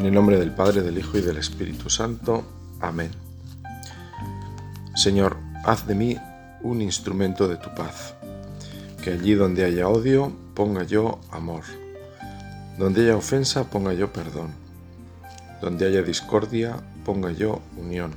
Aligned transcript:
En 0.00 0.06
el 0.06 0.14
nombre 0.14 0.38
del 0.38 0.50
Padre, 0.50 0.80
del 0.80 0.96
Hijo 0.96 1.18
y 1.18 1.20
del 1.20 1.36
Espíritu 1.36 1.90
Santo. 1.90 2.42
Amén. 2.80 3.10
Señor, 4.94 5.36
haz 5.62 5.86
de 5.86 5.94
mí 5.94 6.16
un 6.62 6.80
instrumento 6.80 7.46
de 7.46 7.58
tu 7.58 7.74
paz. 7.74 8.14
Que 9.04 9.10
allí 9.10 9.34
donde 9.34 9.62
haya 9.62 9.88
odio, 9.88 10.32
ponga 10.54 10.84
yo 10.84 11.20
amor. 11.30 11.64
Donde 12.78 13.02
haya 13.02 13.14
ofensa, 13.14 13.68
ponga 13.68 13.92
yo 13.92 14.10
perdón. 14.10 14.54
Donde 15.60 15.86
haya 15.86 16.00
discordia, 16.00 16.76
ponga 17.04 17.30
yo 17.32 17.60
unión. 17.76 18.12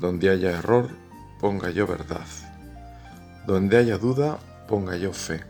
Donde 0.00 0.28
haya 0.28 0.50
error, 0.50 0.88
ponga 1.40 1.70
yo 1.70 1.86
verdad. 1.86 2.26
Donde 3.46 3.76
haya 3.76 3.96
duda, 3.96 4.40
ponga 4.66 4.96
yo 4.96 5.12
fe. 5.12 5.44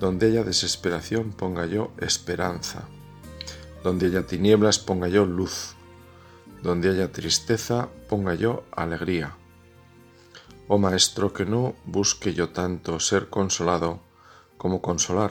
Donde 0.00 0.26
haya 0.26 0.42
desesperación, 0.42 1.30
ponga 1.30 1.64
yo 1.66 1.92
esperanza 2.00 2.88
donde 3.86 4.06
haya 4.06 4.26
tinieblas 4.26 4.80
ponga 4.80 5.06
yo 5.06 5.24
luz. 5.26 5.76
Donde 6.60 6.90
haya 6.90 7.12
tristeza 7.12 7.88
ponga 8.08 8.34
yo 8.34 8.64
alegría. 8.72 9.36
Oh 10.66 10.76
Maestro, 10.76 11.32
que 11.32 11.44
no 11.44 11.76
busque 11.84 12.34
yo 12.34 12.48
tanto 12.48 12.98
ser 12.98 13.30
consolado 13.30 14.00
como 14.58 14.82
consolar, 14.82 15.30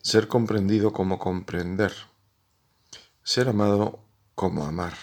ser 0.00 0.26
comprendido 0.26 0.94
como 0.94 1.18
comprender, 1.18 1.92
ser 3.22 3.50
amado 3.50 3.98
como 4.34 4.64
amar, 4.64 4.94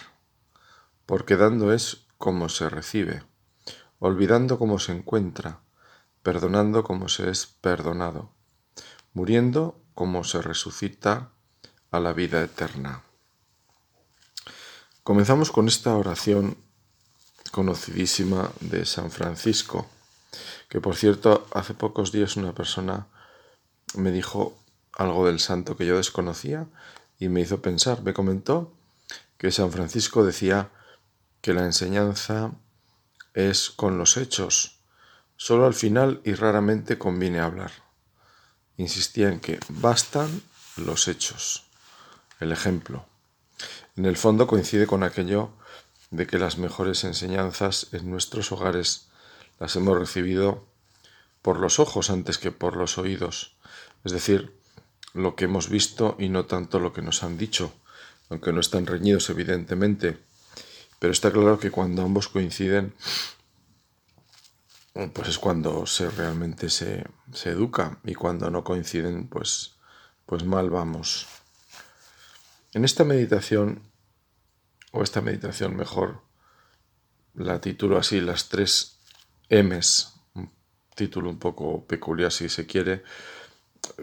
porque 1.06 1.36
dando 1.36 1.72
es 1.72 2.08
como 2.18 2.48
se 2.48 2.68
recibe, 2.68 3.22
olvidando 4.00 4.58
como 4.58 4.80
se 4.80 4.90
encuentra, 4.90 5.60
perdonando 6.24 6.82
como 6.82 7.08
se 7.08 7.30
es 7.30 7.46
perdonado, 7.46 8.32
muriendo 9.12 9.80
como 9.94 10.24
se 10.24 10.42
resucita 10.42 11.30
a 11.92 12.00
la 12.00 12.14
vida 12.14 12.42
eterna. 12.42 13.02
Comenzamos 15.04 15.52
con 15.52 15.68
esta 15.68 15.94
oración 15.94 16.56
conocidísima 17.50 18.50
de 18.60 18.86
San 18.86 19.10
Francisco, 19.10 19.86
que 20.70 20.80
por 20.80 20.96
cierto 20.96 21.46
hace 21.52 21.74
pocos 21.74 22.10
días 22.10 22.36
una 22.36 22.54
persona 22.54 23.08
me 23.94 24.10
dijo 24.10 24.56
algo 24.94 25.26
del 25.26 25.38
santo 25.38 25.76
que 25.76 25.84
yo 25.84 25.98
desconocía 25.98 26.66
y 27.18 27.28
me 27.28 27.42
hizo 27.42 27.60
pensar, 27.60 28.02
me 28.02 28.14
comentó 28.14 28.72
que 29.36 29.52
San 29.52 29.70
Francisco 29.70 30.24
decía 30.24 30.70
que 31.42 31.52
la 31.52 31.64
enseñanza 31.64 32.52
es 33.34 33.68
con 33.68 33.98
los 33.98 34.16
hechos, 34.16 34.78
solo 35.36 35.66
al 35.66 35.74
final 35.74 36.22
y 36.24 36.32
raramente 36.32 36.96
conviene 36.96 37.40
hablar. 37.40 37.72
Insistía 38.78 39.28
en 39.28 39.40
que 39.40 39.60
bastan 39.68 40.42
los 40.76 41.06
hechos 41.08 41.66
el 42.42 42.52
ejemplo. 42.52 43.06
En 43.96 44.06
el 44.06 44.16
fondo 44.16 44.46
coincide 44.46 44.86
con 44.86 45.02
aquello 45.02 45.50
de 46.10 46.26
que 46.26 46.38
las 46.38 46.58
mejores 46.58 47.04
enseñanzas 47.04 47.88
en 47.92 48.10
nuestros 48.10 48.52
hogares 48.52 49.08
las 49.58 49.76
hemos 49.76 49.98
recibido 49.98 50.66
por 51.40 51.58
los 51.58 51.78
ojos 51.78 52.10
antes 52.10 52.38
que 52.38 52.52
por 52.52 52.76
los 52.76 52.98
oídos, 52.98 53.56
es 54.04 54.12
decir, 54.12 54.54
lo 55.14 55.36
que 55.36 55.44
hemos 55.44 55.68
visto 55.68 56.16
y 56.18 56.28
no 56.28 56.46
tanto 56.46 56.78
lo 56.80 56.92
que 56.92 57.02
nos 57.02 57.22
han 57.22 57.38
dicho, 57.38 57.72
aunque 58.30 58.52
no 58.52 58.60
están 58.60 58.86
reñidos 58.86 59.28
evidentemente, 59.30 60.18
pero 60.98 61.12
está 61.12 61.30
claro 61.30 61.58
que 61.58 61.70
cuando 61.70 62.02
ambos 62.02 62.28
coinciden, 62.28 62.94
pues 65.12 65.28
es 65.28 65.38
cuando 65.38 65.86
se 65.86 66.10
realmente 66.10 66.70
se, 66.70 67.04
se 67.32 67.50
educa 67.50 67.98
y 68.04 68.14
cuando 68.14 68.50
no 68.50 68.64
coinciden, 68.64 69.28
pues, 69.28 69.76
pues 70.26 70.44
mal 70.44 70.70
vamos. 70.70 71.26
En 72.74 72.86
esta 72.86 73.04
meditación, 73.04 73.82
o 74.92 75.02
esta 75.02 75.20
meditación 75.20 75.76
mejor, 75.76 76.22
la 77.34 77.60
titulo 77.60 77.98
así, 77.98 78.20
las 78.20 78.48
tres 78.48 78.98
M's, 79.50 80.14
un 80.34 80.50
título 80.94 81.28
un 81.28 81.38
poco 81.38 81.84
peculiar 81.86 82.32
si 82.32 82.48
se 82.48 82.66
quiere, 82.66 83.02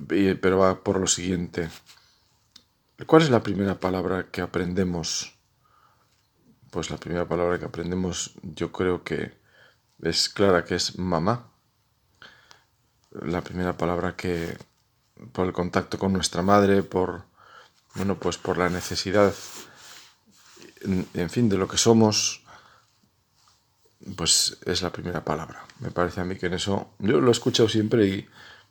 pero 0.08 0.60
va 0.60 0.84
por 0.84 1.00
lo 1.00 1.08
siguiente. 1.08 1.70
¿Cuál 3.08 3.24
es 3.24 3.32
la 3.32 3.42
primera 3.42 3.80
palabra 3.80 4.30
que 4.30 4.42
aprendemos? 4.42 5.36
Pues 6.70 6.92
la 6.92 6.98
primera 6.98 7.28
palabra 7.28 7.58
que 7.58 7.66
aprendemos 7.66 8.36
yo 8.44 8.72
creo 8.72 9.04
que 9.04 9.34
es 10.04 10.30
clara, 10.30 10.64
que 10.64 10.76
es 10.76 11.00
mamá. 11.00 11.52
La 13.10 13.42
primera 13.42 13.76
palabra 13.78 14.16
que 14.16 14.56
por 15.32 15.48
el 15.48 15.54
contacto 15.54 15.98
con 15.98 16.14
nuestra 16.14 16.44
madre, 16.44 16.84
por 16.84 17.29
bueno, 17.96 18.20
pues 18.20 18.38
por 18.38 18.58
la 18.58 18.70
necesidad, 18.70 19.34
en, 20.84 21.30
fin, 21.30 21.50
de 21.50 21.58
lo 21.58 21.68
que 21.68 21.78
somos, 21.78 22.42
pues 24.16 24.58
es 24.66 24.82
la 24.82 24.92
primera 24.92 25.24
palabra. 25.26 25.66
Me 25.80 25.92
parece 25.92 26.22
a 26.22 26.26
mí 26.26 26.36
que 26.36 26.48
en 26.48 26.54
eso, 26.54 26.94
yo 27.00 27.20
lo 27.20 27.30
he 27.30 27.32
escuchado 27.32 27.68
siempre 27.68 28.06
y 28.06 28.28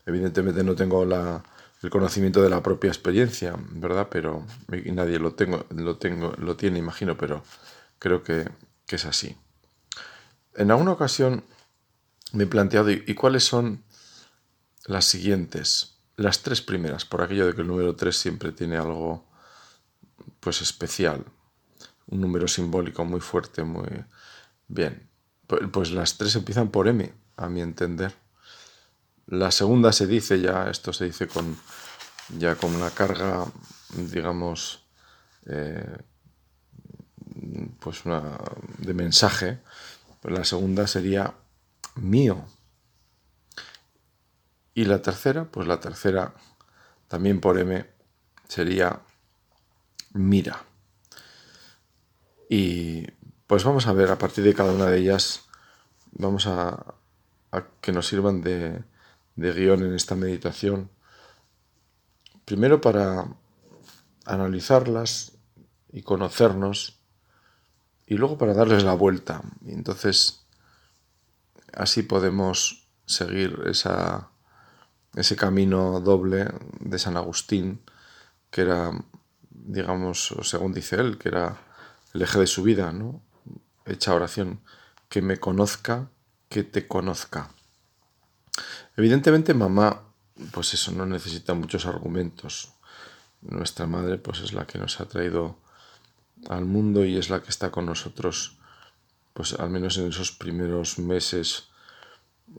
evidentemente 0.07 0.63
no 0.65 0.75
tengo 0.75 1.03
el 1.03 1.91
conocimiento 1.91 2.43
de 2.43 2.51
la 2.51 2.63
propia 2.63 2.89
experiencia, 2.89 3.55
¿verdad? 3.73 4.09
Pero 4.11 4.47
y 4.73 4.93
nadie 4.93 5.19
lo 5.19 5.35
tengo, 5.35 5.67
lo 5.71 5.97
tengo, 5.97 6.33
lo 6.39 6.57
tiene, 6.57 6.79
imagino, 6.79 7.17
pero 7.17 7.43
creo 7.99 8.23
que, 8.23 8.49
que 8.87 8.97
es 8.97 9.05
así. 9.05 9.37
En 10.55 10.71
alguna 10.71 10.93
ocasión 10.93 11.45
me 12.33 12.45
he 12.45 12.47
planteado, 12.47 12.91
¿y 12.91 13.15
cuáles 13.15 13.45
son 13.45 13.85
las 14.87 15.05
siguientes? 15.05 15.98
Las 16.19 16.43
tres 16.43 16.61
primeras, 16.61 17.05
por 17.05 17.23
aquello 17.23 17.47
de 17.47 17.55
que 17.55 17.61
el 17.61 17.69
número 17.69 17.95
tres 17.95 18.17
siempre 18.17 18.51
tiene 18.51 18.77
algo 18.77 19.25
pues 20.41 20.61
especial, 20.61 21.25
un 22.09 22.21
número 22.21 22.49
simbólico 22.49 23.05
muy 23.05 23.21
fuerte, 23.21 23.63
muy 23.63 23.89
bien. 24.67 25.09
Pues 25.73 25.93
las 25.93 26.19
tres 26.19 26.35
empiezan 26.35 26.71
por 26.71 26.89
M, 26.89 27.15
a 27.37 27.49
mi 27.49 27.61
entender. 27.61 28.13
La 29.27 29.53
segunda 29.53 29.93
se 29.93 30.09
dice 30.09 30.41
ya, 30.41 30.69
esto 30.69 30.93
se 30.93 31.05
dice 31.05 31.29
con 31.29 31.57
ya 32.37 32.57
con 32.57 32.75
una 32.75 32.91
carga, 32.91 33.47
digamos, 33.95 34.85
eh, 35.47 35.99
pues 37.79 38.05
una 38.05 38.39
de 38.79 38.93
mensaje. 38.93 39.61
La 40.25 40.45
segunda 40.45 40.89
sería 40.89 41.33
mío. 41.95 42.45
Y 44.75 44.85
la 44.85 45.03
tercera, 45.03 45.45
pues 45.45 45.67
la 45.67 45.81
tercera, 45.81 46.35
también 47.09 47.41
por 47.41 47.59
M, 47.59 47.87
sería 48.47 49.01
mira. 50.13 50.65
Y 52.49 53.07
pues 53.47 53.65
vamos 53.65 53.87
a 53.87 53.93
ver 53.93 54.11
a 54.11 54.19
partir 54.19 54.45
de 54.45 54.55
cada 54.55 54.73
una 54.73 54.87
de 54.87 54.99
ellas, 54.99 55.49
vamos 56.13 56.47
a, 56.47 56.95
que 57.81 57.93
nos 57.93 58.07
sirvan 58.07 58.43
de, 58.43 58.83
de 59.37 59.53
guion 59.53 59.83
en 59.83 59.95
esta 59.95 60.15
meditación. 60.15 60.91
Primero 62.45 62.81
para 62.81 63.27
analizarlas 64.25 65.33
y 65.93 66.03
conocernos 66.03 67.01
y 68.07 68.15
luego 68.15 68.39
para 68.39 68.55
darles 68.55 68.85
la 68.85 68.95
vuelta. 68.95 69.43
Y 69.65 69.73
entonces 69.73 70.47
así 71.73 72.03
podemos 72.03 72.89
seguir 73.07 73.63
esa 73.67 74.31
ese 75.15 75.37
camino 75.37 76.01
doble 76.01 76.49
de 76.81 76.99
San 76.99 77.17
Agustín, 77.17 77.81
que 78.51 78.63
era, 78.63 78.93
digamos, 79.51 80.35
según 80.43 80.73
dice 80.73 80.97
él, 80.97 81.19
que 81.19 81.29
era 81.29 81.59
el 82.15 82.23
eje 82.23 82.39
de 82.39 82.47
su 82.47 82.63
vida, 82.63 82.93
¿no? 82.93 83.23
Hecha 83.87 84.15
oración, 84.15 84.61
que 85.09 85.23
me 85.23 85.39
conozca, 85.39 86.11
que 86.49 86.63
te 86.63 86.87
conozca. 86.87 87.51
Evidentemente 88.97 89.55
mamá, 89.55 90.03
pues 90.53 90.75
eso, 90.75 90.93
no 90.93 91.07
necesita 91.07 91.55
muchos 91.55 91.87
argumentos. 91.87 92.73
Nuestra 93.41 93.87
madre, 93.87 94.19
pues 94.19 94.41
es 94.41 94.53
la 94.53 94.67
que 94.67 94.79
nos 94.79 95.01
ha 95.01 95.07
traído 95.07 95.59
al 96.49 96.65
mundo 96.65 97.05
y 97.05 97.17
es 97.17 97.31
la 97.31 97.43
que 97.43 97.51
está 97.51 97.71
con 97.71 97.87
nosotros, 97.87 98.59
pues 99.33 99.55
al 99.55 99.71
menos 99.71 99.99
en 99.99 100.09
esos 100.09 100.33
primeros 100.33 100.99
meses, 100.99 101.69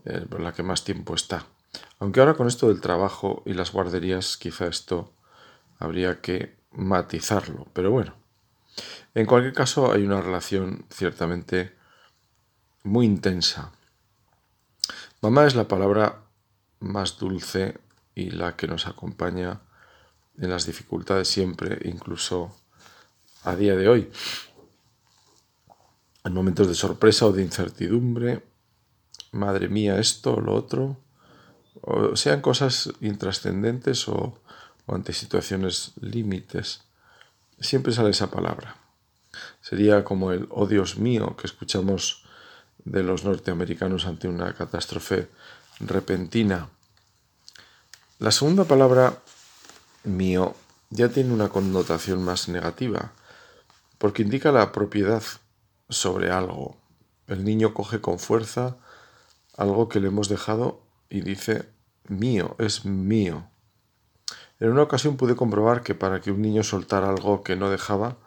eh, 0.04 0.26
la 0.38 0.52
que 0.52 0.62
más 0.62 0.84
tiempo 0.84 1.14
está. 1.14 1.46
Aunque 1.98 2.20
ahora 2.20 2.34
con 2.34 2.46
esto 2.46 2.68
del 2.68 2.80
trabajo 2.80 3.42
y 3.46 3.52
las 3.52 3.72
guarderías 3.72 4.36
quizá 4.36 4.66
esto 4.66 5.12
habría 5.78 6.20
que 6.20 6.56
matizarlo, 6.72 7.66
pero 7.72 7.90
bueno. 7.90 8.14
En 9.14 9.26
cualquier 9.26 9.52
caso 9.52 9.92
hay 9.92 10.04
una 10.04 10.20
relación 10.20 10.86
ciertamente 10.90 11.76
muy 12.84 13.06
intensa. 13.06 13.72
Mamá 15.20 15.46
es 15.46 15.54
la 15.54 15.68
palabra 15.68 16.22
más 16.78 17.18
dulce 17.18 17.78
y 18.14 18.30
la 18.30 18.56
que 18.56 18.66
nos 18.66 18.86
acompaña 18.86 19.60
en 20.38 20.50
las 20.50 20.66
dificultades 20.66 21.28
siempre, 21.28 21.78
incluso 21.84 22.56
a 23.44 23.54
día 23.56 23.76
de 23.76 23.88
hoy. 23.88 24.10
En 26.24 26.32
momentos 26.32 26.68
de 26.68 26.74
sorpresa 26.74 27.26
o 27.26 27.32
de 27.32 27.42
incertidumbre, 27.42 28.42
madre 29.32 29.68
mía, 29.68 29.98
esto 29.98 30.34
o 30.34 30.40
lo 30.40 30.54
otro, 30.54 30.96
o 31.82 32.16
sean 32.16 32.40
cosas 32.40 32.92
intrascendentes 33.00 34.08
o, 34.08 34.38
ante 34.86 35.12
situaciones 35.12 35.92
límites. 36.00 36.82
siempre 37.60 37.92
sale 37.92 38.10
esa 38.10 38.30
palabra. 38.30 38.76
Sería 39.60 40.02
como 40.02 40.32
el 40.32 40.48
oh 40.50 40.66
Dios 40.66 40.98
mío 40.98 41.36
que 41.36 41.46
escuchamos 41.46 42.24
de 42.84 43.02
los 43.02 43.24
norteamericanos 43.24 44.06
ante 44.06 44.26
una 44.26 44.54
catástrofe 44.54 45.28
repentina. 45.78 46.68
La 48.18 48.32
segunda 48.32 48.64
palabra 48.64 49.18
mío 50.04 50.56
ya 50.90 51.08
tiene 51.08 51.32
una 51.32 51.48
connotación 51.48 52.24
más 52.24 52.48
negativa, 52.48 53.12
porque 53.98 54.22
indica 54.22 54.50
la 54.50 54.72
propiedad 54.72 55.22
sobre 55.88 56.30
algo. 56.30 56.76
El 57.26 57.44
niño 57.44 57.74
coge 57.74 58.00
con 58.00 58.18
fuerza 58.18 58.76
algo 59.56 59.88
que 59.88 60.00
le 60.00 60.08
hemos 60.08 60.28
dejado 60.28 60.82
y 61.10 61.20
dice 61.20 61.68
mío, 62.08 62.56
es 62.58 62.86
mío. 62.86 63.50
En 64.60 64.70
una 64.70 64.82
ocasión 64.82 65.16
pude 65.16 65.36
comprobar 65.36 65.82
que 65.82 65.94
para 65.94 66.20
que 66.20 66.30
un 66.30 66.40
niño 66.40 66.62
soltara 66.62 67.10
algo 67.10 67.42
que 67.42 67.56
no 67.56 67.68
dejaba, 67.68 68.18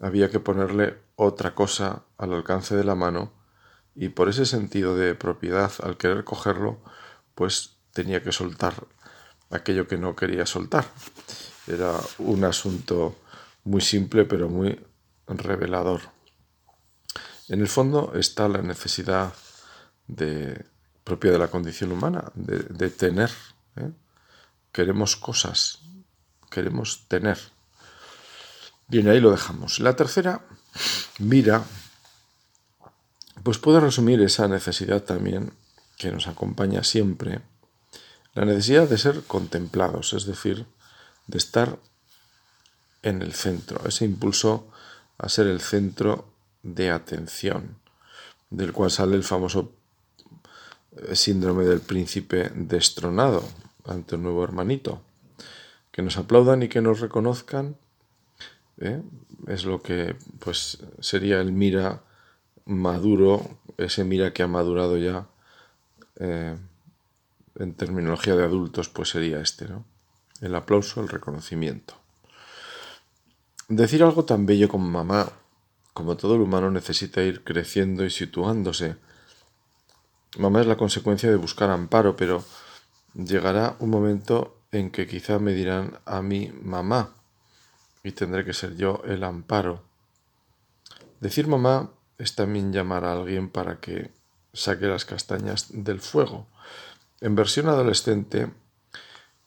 había 0.00 0.30
que 0.30 0.40
ponerle 0.40 0.98
otra 1.16 1.54
cosa 1.54 2.04
al 2.18 2.32
alcance 2.32 2.74
de 2.74 2.84
la 2.84 2.94
mano 2.94 3.32
y 3.94 4.08
por 4.08 4.28
ese 4.28 4.46
sentido 4.46 4.96
de 4.96 5.14
propiedad 5.14 5.72
al 5.82 5.96
querer 5.96 6.24
cogerlo, 6.24 6.78
pues 7.34 7.76
tenía 7.92 8.22
que 8.22 8.32
soltar 8.32 8.86
aquello 9.50 9.86
que 9.86 9.98
no 9.98 10.16
quería 10.16 10.46
soltar. 10.46 10.86
Era 11.66 11.92
un 12.18 12.44
asunto 12.44 13.16
muy 13.64 13.80
simple 13.80 14.24
pero 14.24 14.48
muy 14.48 14.80
revelador. 15.26 16.00
En 17.48 17.60
el 17.60 17.68
fondo 17.68 18.12
está 18.14 18.48
la 18.48 18.62
necesidad 18.62 19.34
de, 20.06 20.64
propia 21.10 21.32
de 21.32 21.38
la 21.38 21.48
condición 21.48 21.90
humana, 21.90 22.30
de, 22.34 22.88
tener. 22.88 23.30
¿eh? 23.74 23.90
Queremos 24.70 25.16
cosas, 25.16 25.80
queremos 26.52 27.08
tener. 27.08 27.36
Bien, 28.86 29.08
ahí 29.08 29.18
lo 29.18 29.32
dejamos. 29.32 29.80
La 29.80 29.96
tercera, 29.96 30.40
mira, 31.18 31.64
pues 33.42 33.58
puede 33.58 33.80
resumir 33.80 34.20
esa 34.22 34.46
necesidad 34.46 35.02
también 35.02 35.52
que 35.98 36.12
nos 36.12 36.28
acompaña 36.28 36.84
siempre, 36.84 37.40
la 38.34 38.44
necesidad 38.44 38.88
de 38.88 38.96
ser 38.96 39.24
contemplados, 39.24 40.12
es 40.12 40.26
decir, 40.26 40.64
de 41.26 41.38
estar 41.38 41.76
en 43.02 43.20
el 43.20 43.32
centro, 43.32 43.84
ese 43.84 44.04
impulso 44.04 44.70
a 45.18 45.28
ser 45.28 45.48
el 45.48 45.60
centro 45.60 46.32
de 46.62 46.92
atención, 46.92 47.80
del 48.50 48.72
cual 48.72 48.92
sale 48.92 49.16
el 49.16 49.24
famoso 49.24 49.72
síndrome 51.12 51.64
del 51.64 51.80
príncipe 51.80 52.50
destronado 52.54 53.42
ante 53.86 54.16
un 54.16 54.22
nuevo 54.24 54.44
hermanito. 54.44 55.02
Que 55.90 56.02
nos 56.02 56.16
aplaudan 56.16 56.62
y 56.62 56.68
que 56.68 56.80
nos 56.80 57.00
reconozcan 57.00 57.76
¿eh? 58.78 59.02
es 59.46 59.64
lo 59.64 59.82
que 59.82 60.16
pues 60.38 60.78
sería 61.00 61.40
el 61.40 61.52
mira 61.52 62.02
maduro, 62.64 63.58
ese 63.76 64.04
mira 64.04 64.32
que 64.32 64.42
ha 64.42 64.48
madurado 64.48 64.96
ya 64.96 65.26
eh, 66.16 66.56
en 67.56 67.74
terminología 67.74 68.36
de 68.36 68.44
adultos, 68.44 68.88
pues 68.88 69.10
sería 69.10 69.40
este, 69.40 69.68
¿no? 69.68 69.84
El 70.40 70.54
aplauso, 70.54 71.02
el 71.02 71.08
reconocimiento. 71.08 71.94
Decir 73.68 74.02
algo 74.02 74.24
tan 74.24 74.46
bello 74.46 74.68
como 74.68 74.88
mamá, 74.88 75.30
como 75.92 76.16
todo 76.16 76.36
el 76.36 76.40
humano 76.40 76.70
necesita 76.70 77.22
ir 77.22 77.44
creciendo 77.44 78.04
y 78.04 78.10
situándose. 78.10 78.96
Mamá 80.38 80.60
es 80.60 80.66
la 80.66 80.76
consecuencia 80.76 81.28
de 81.30 81.36
buscar 81.36 81.70
amparo, 81.70 82.16
pero 82.16 82.44
llegará 83.14 83.76
un 83.80 83.90
momento 83.90 84.56
en 84.72 84.90
que 84.90 85.06
quizá 85.06 85.38
me 85.38 85.52
dirán 85.52 85.98
a 86.04 86.22
mí 86.22 86.52
mamá 86.62 87.14
y 88.02 88.12
tendré 88.12 88.44
que 88.44 88.52
ser 88.52 88.76
yo 88.76 89.02
el 89.04 89.24
amparo. 89.24 89.82
Decir 91.20 91.48
mamá 91.48 91.90
es 92.18 92.34
también 92.34 92.72
llamar 92.72 93.04
a 93.04 93.12
alguien 93.12 93.50
para 93.50 93.80
que 93.80 94.10
saque 94.52 94.86
las 94.86 95.04
castañas 95.04 95.66
del 95.70 96.00
fuego. 96.00 96.46
En 97.20 97.34
versión 97.34 97.68
adolescente, 97.68 98.50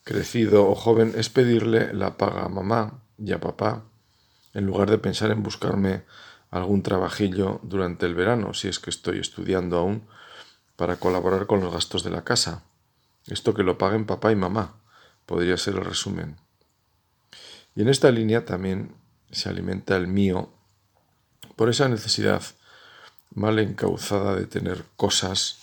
crecido 0.04 0.70
o 0.70 0.76
joven 0.76 1.14
es 1.16 1.30
pedirle 1.30 1.94
la 1.94 2.18
paga 2.18 2.44
a 2.44 2.50
mamá 2.50 3.00
y 3.18 3.32
a 3.32 3.40
papá 3.40 3.84
en 4.54 4.66
lugar 4.66 4.90
de 4.90 4.98
pensar 4.98 5.32
en 5.32 5.44
buscarme 5.44 6.04
algún 6.52 6.84
trabajillo 6.84 7.60
durante 7.64 8.06
el 8.06 8.14
verano, 8.14 8.54
si 8.54 8.68
es 8.68 8.80
que 8.80 8.92
estoy 8.92 9.20
estudiando 9.20 9.80
aún, 9.80 10.04
para 10.76 10.98
colaborar 10.98 11.48
con 11.48 11.62
los 11.62 11.74
gastos 11.74 12.04
de 12.04 12.10
la 12.10 12.24
casa. 12.24 12.64
Esto 13.28 13.54
que 13.54 13.64
lo 13.64 13.78
paguen 13.78 14.06
papá 14.06 14.32
y 14.32 14.36
mamá, 14.36 14.76
podría 15.26 15.58
ser 15.58 15.76
el 15.76 15.86
resumen. 15.86 16.38
Y 17.76 17.82
en 17.82 17.90
esta 17.90 18.12
línea 18.12 18.46
también 18.46 18.96
se 19.32 19.50
alimenta 19.50 19.96
el 19.96 20.08
mío 20.08 20.50
por 21.56 21.70
esa 21.70 21.88
necesidad 21.88 22.44
mal 23.34 23.60
encauzada 23.60 24.36
de 24.36 24.46
tener 24.46 24.86
cosas 24.96 25.60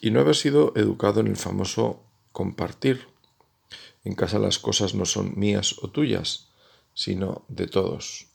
y 0.00 0.10
no 0.10 0.20
haber 0.20 0.36
sido 0.36 0.72
educado 0.76 1.20
en 1.20 1.28
el 1.28 1.36
famoso 1.36 2.02
compartir. 2.32 3.08
En 4.04 4.14
casa 4.14 4.38
las 4.38 4.58
cosas 4.58 4.94
no 4.94 5.06
son 5.06 5.38
mías 5.38 5.76
o 5.82 5.88
tuyas, 5.88 6.48
sino 6.92 7.44
de 7.48 7.66
todos. 7.66 8.26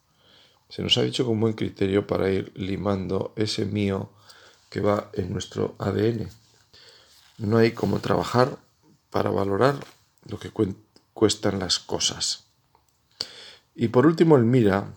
Se 0.69 0.81
nos 0.81 0.97
ha 0.97 1.03
dicho 1.03 1.25
con 1.25 1.39
buen 1.39 1.53
criterio 1.53 2.07
para 2.07 2.29
ir 2.31 2.51
limando 2.55 3.33
ese 3.35 3.65
mío 3.65 4.11
que 4.69 4.81
va 4.81 5.09
en 5.13 5.31
nuestro 5.33 5.75
ADN. 5.79 6.29
No 7.37 7.57
hay 7.57 7.71
como 7.71 7.99
trabajar 7.99 8.57
para 9.09 9.29
valorar 9.29 9.75
lo 10.25 10.39
que 10.39 10.51
cuestan 11.13 11.59
las 11.59 11.79
cosas. 11.79 12.45
Y 13.75 13.87
por 13.87 14.05
último, 14.05 14.35
el 14.35 14.43
mira 14.43 14.93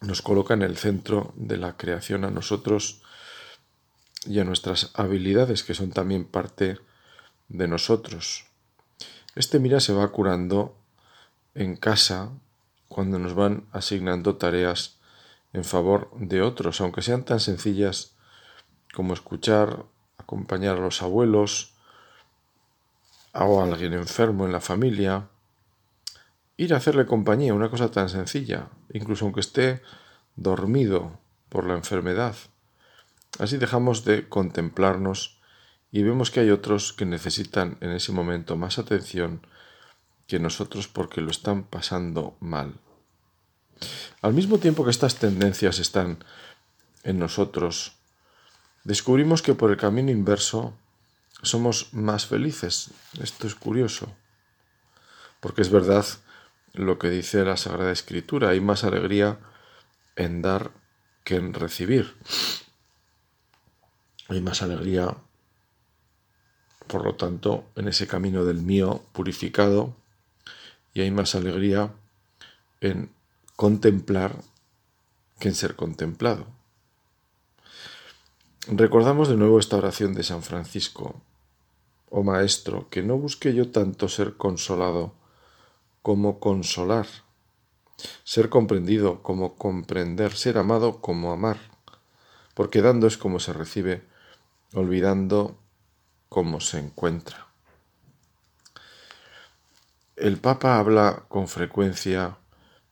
nos 0.00 0.22
coloca 0.22 0.54
en 0.54 0.62
el 0.62 0.76
centro 0.76 1.32
de 1.36 1.56
la 1.56 1.76
creación 1.76 2.24
a 2.24 2.30
nosotros 2.30 3.02
y 4.26 4.40
a 4.40 4.44
nuestras 4.44 4.90
habilidades, 4.94 5.62
que 5.62 5.74
son 5.74 5.90
también 5.90 6.24
parte 6.24 6.78
de 7.48 7.68
nosotros. 7.68 8.46
Este 9.34 9.58
mira 9.58 9.80
se 9.80 9.92
va 9.92 10.10
curando 10.10 10.76
en 11.54 11.76
casa 11.76 12.30
cuando 12.88 13.18
nos 13.18 13.34
van 13.34 13.66
asignando 13.72 14.36
tareas 14.36 14.96
en 15.52 15.64
favor 15.64 16.10
de 16.16 16.42
otros, 16.42 16.80
aunque 16.80 17.02
sean 17.02 17.24
tan 17.24 17.40
sencillas 17.40 18.12
como 18.92 19.14
escuchar, 19.14 19.84
acompañar 20.18 20.76
a 20.76 20.80
los 20.80 21.02
abuelos, 21.02 21.74
o 23.34 23.60
a 23.60 23.64
alguien 23.64 23.94
enfermo 23.94 24.44
en 24.44 24.52
la 24.52 24.60
familia, 24.60 25.28
ir 26.56 26.74
a 26.74 26.76
hacerle 26.76 27.06
compañía, 27.06 27.54
una 27.54 27.70
cosa 27.70 27.90
tan 27.90 28.08
sencilla, 28.08 28.68
incluso 28.92 29.24
aunque 29.24 29.40
esté 29.40 29.82
dormido 30.36 31.18
por 31.48 31.66
la 31.66 31.74
enfermedad. 31.74 32.36
Así 33.38 33.56
dejamos 33.56 34.04
de 34.04 34.28
contemplarnos 34.28 35.40
y 35.90 36.02
vemos 36.02 36.30
que 36.30 36.40
hay 36.40 36.50
otros 36.50 36.92
que 36.92 37.06
necesitan 37.06 37.78
en 37.80 37.90
ese 37.90 38.12
momento 38.12 38.56
más 38.56 38.78
atención 38.78 39.46
que 40.26 40.38
nosotros 40.38 40.88
porque 40.88 41.20
lo 41.20 41.30
están 41.30 41.64
pasando 41.64 42.36
mal. 42.40 42.74
Al 44.20 44.34
mismo 44.34 44.58
tiempo 44.58 44.84
que 44.84 44.90
estas 44.90 45.16
tendencias 45.16 45.78
están 45.78 46.24
en 47.02 47.18
nosotros, 47.18 47.96
descubrimos 48.84 49.42
que 49.42 49.54
por 49.54 49.70
el 49.70 49.76
camino 49.76 50.10
inverso 50.10 50.74
somos 51.42 51.92
más 51.92 52.26
felices. 52.26 52.90
Esto 53.20 53.46
es 53.46 53.54
curioso, 53.54 54.14
porque 55.40 55.62
es 55.62 55.70
verdad 55.70 56.04
lo 56.72 56.98
que 56.98 57.10
dice 57.10 57.44
la 57.44 57.56
Sagrada 57.56 57.92
Escritura, 57.92 58.50
hay 58.50 58.60
más 58.60 58.84
alegría 58.84 59.38
en 60.16 60.42
dar 60.42 60.70
que 61.24 61.36
en 61.36 61.54
recibir. 61.54 62.14
Hay 64.28 64.40
más 64.40 64.62
alegría, 64.62 65.16
por 66.86 67.04
lo 67.04 67.14
tanto, 67.16 67.64
en 67.76 67.88
ese 67.88 68.06
camino 68.06 68.44
del 68.44 68.62
mío 68.62 69.04
purificado 69.12 69.94
y 70.94 71.02
hay 71.02 71.10
más 71.10 71.34
alegría 71.34 71.92
en 72.80 73.10
contemplar 73.56 74.36
que 75.38 75.48
en 75.48 75.54
ser 75.54 75.76
contemplado. 75.76 76.46
Recordamos 78.68 79.28
de 79.28 79.36
nuevo 79.36 79.58
esta 79.58 79.76
oración 79.76 80.14
de 80.14 80.22
San 80.22 80.44
Francisco. 80.44 81.20
Oh 82.10 82.22
Maestro, 82.22 82.88
que 82.90 83.02
no 83.02 83.16
busque 83.18 83.54
yo 83.54 83.72
tanto 83.72 84.08
ser 84.08 84.36
consolado 84.36 85.14
como 86.00 86.38
consolar, 86.38 87.08
ser 88.22 88.50
comprendido 88.50 89.20
como 89.24 89.56
comprender, 89.56 90.36
ser 90.36 90.58
amado 90.58 91.00
como 91.00 91.32
amar, 91.32 91.58
porque 92.54 92.82
dando 92.82 93.08
es 93.08 93.18
como 93.18 93.40
se 93.40 93.52
recibe, 93.52 94.04
olvidando 94.74 95.58
como 96.28 96.60
se 96.60 96.78
encuentra. 96.78 97.48
El 100.14 100.38
Papa 100.38 100.78
habla 100.78 101.24
con 101.28 101.48
frecuencia 101.48 102.38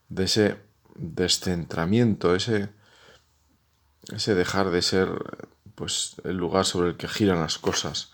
de 0.08 0.24
ese 0.24 0.56
descentramiento, 0.96 2.34
ese, 2.34 2.70
ese 4.12 4.34
dejar 4.34 4.70
de 4.70 4.82
ser 4.82 5.50
pues, 5.74 6.16
el 6.24 6.36
lugar 6.36 6.64
sobre 6.64 6.90
el 6.90 6.96
que 6.96 7.08
giran 7.08 7.40
las 7.40 7.58
cosas. 7.58 8.12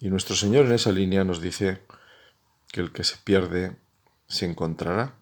Y 0.00 0.08
nuestro 0.10 0.36
Señor 0.36 0.66
en 0.66 0.72
esa 0.72 0.92
línea 0.92 1.24
nos 1.24 1.40
dice 1.40 1.82
que 2.70 2.80
el 2.80 2.92
que 2.92 3.04
se 3.04 3.16
pierde 3.16 3.76
se 4.28 4.46
encontrará. 4.46 5.14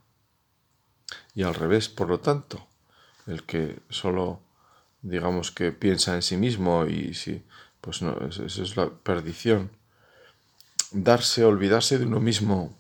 Y 1.35 1.43
al 1.45 1.55
revés, 1.55 1.89
por 1.89 2.09
lo 2.09 2.21
tanto, 2.21 2.67
el 3.27 3.45
que 3.45 3.79
solo, 3.89 4.41
digamos 5.03 5.51
que 5.51 5.73
piensa 5.73 6.15
en 6.15 6.23
sí 6.23 6.37
mismo 6.37 6.87
y 6.87 7.15
si, 7.15 7.43
pues 7.81 8.03
no, 8.03 8.17
eso 8.27 8.45
es 8.45 8.77
la 8.77 8.91
perdición. 8.91 9.71
Darse, 10.93 11.45
olvidarse 11.45 11.99
de 11.99 12.07
uno 12.07 12.21
mismo, 12.21 12.77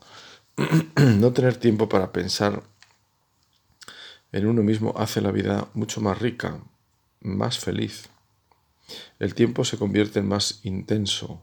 no 0.97 1.33
tener 1.33 1.57
tiempo 1.57 1.88
para 1.88 2.12
pensar 2.12 2.62
en 4.33 4.47
uno 4.47 4.62
mismo 4.62 4.95
hace 4.97 5.21
la 5.21 5.31
vida 5.31 5.69
mucho 5.75 6.00
más 6.00 6.19
rica, 6.19 6.59
más 7.21 7.59
feliz. 7.59 8.09
El 9.19 9.35
tiempo 9.35 9.64
se 9.64 9.78
convierte 9.78 10.21
en 10.21 10.28
más 10.28 10.61
intenso. 10.62 11.43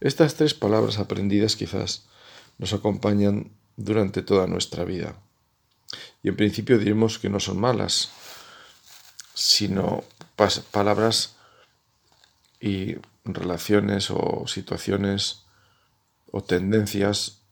Estas 0.00 0.34
tres 0.34 0.54
palabras 0.54 0.98
aprendidas 0.98 1.56
quizás 1.56 2.06
nos 2.58 2.72
acompañan 2.72 3.52
durante 3.76 4.22
toda 4.22 4.46
nuestra 4.46 4.84
vida. 4.84 5.16
Y 6.22 6.28
en 6.28 6.36
principio 6.36 6.78
diremos 6.78 7.18
que 7.18 7.28
no 7.28 7.40
son 7.40 7.60
malas, 7.60 8.10
sino 9.34 10.04
palabras 10.70 11.36
y 12.60 12.96
relaciones 13.24 14.10
o 14.10 14.44
situaciones 14.46 15.44
o 16.30 16.42
tendencias 16.42 17.42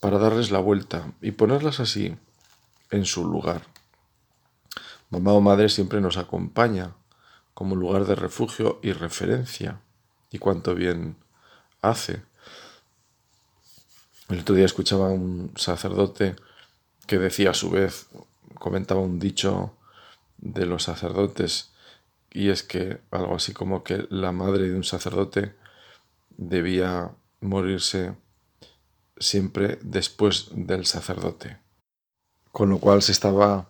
para 0.00 0.18
darles 0.18 0.50
la 0.50 0.60
vuelta 0.60 1.12
y 1.20 1.32
ponerlas 1.32 1.80
así 1.80 2.16
en 2.90 3.04
su 3.04 3.24
lugar. 3.26 3.62
Mamá 5.10 5.32
o 5.32 5.40
madre 5.40 5.68
siempre 5.68 6.00
nos 6.00 6.16
acompaña 6.16 6.94
como 7.58 7.74
lugar 7.74 8.06
de 8.06 8.14
refugio 8.14 8.78
y 8.84 8.92
referencia. 8.92 9.80
Y 10.30 10.38
cuánto 10.38 10.76
bien 10.76 11.16
hace. 11.82 12.22
El 14.28 14.38
otro 14.38 14.54
día 14.54 14.64
escuchaba 14.64 15.08
a 15.08 15.10
un 15.10 15.50
sacerdote 15.56 16.36
que 17.08 17.18
decía 17.18 17.50
a 17.50 17.54
su 17.54 17.70
vez, 17.70 18.06
comentaba 18.60 19.00
un 19.00 19.18
dicho 19.18 19.74
de 20.36 20.66
los 20.66 20.84
sacerdotes, 20.84 21.72
y 22.30 22.50
es 22.50 22.62
que 22.62 23.00
algo 23.10 23.34
así 23.34 23.52
como 23.54 23.82
que 23.82 24.06
la 24.08 24.30
madre 24.30 24.68
de 24.68 24.76
un 24.76 24.84
sacerdote 24.84 25.56
debía 26.36 27.10
morirse 27.40 28.14
siempre 29.18 29.80
después 29.82 30.50
del 30.52 30.86
sacerdote. 30.86 31.58
Con 32.52 32.70
lo 32.70 32.78
cual 32.78 33.02
se 33.02 33.10
estaba 33.10 33.68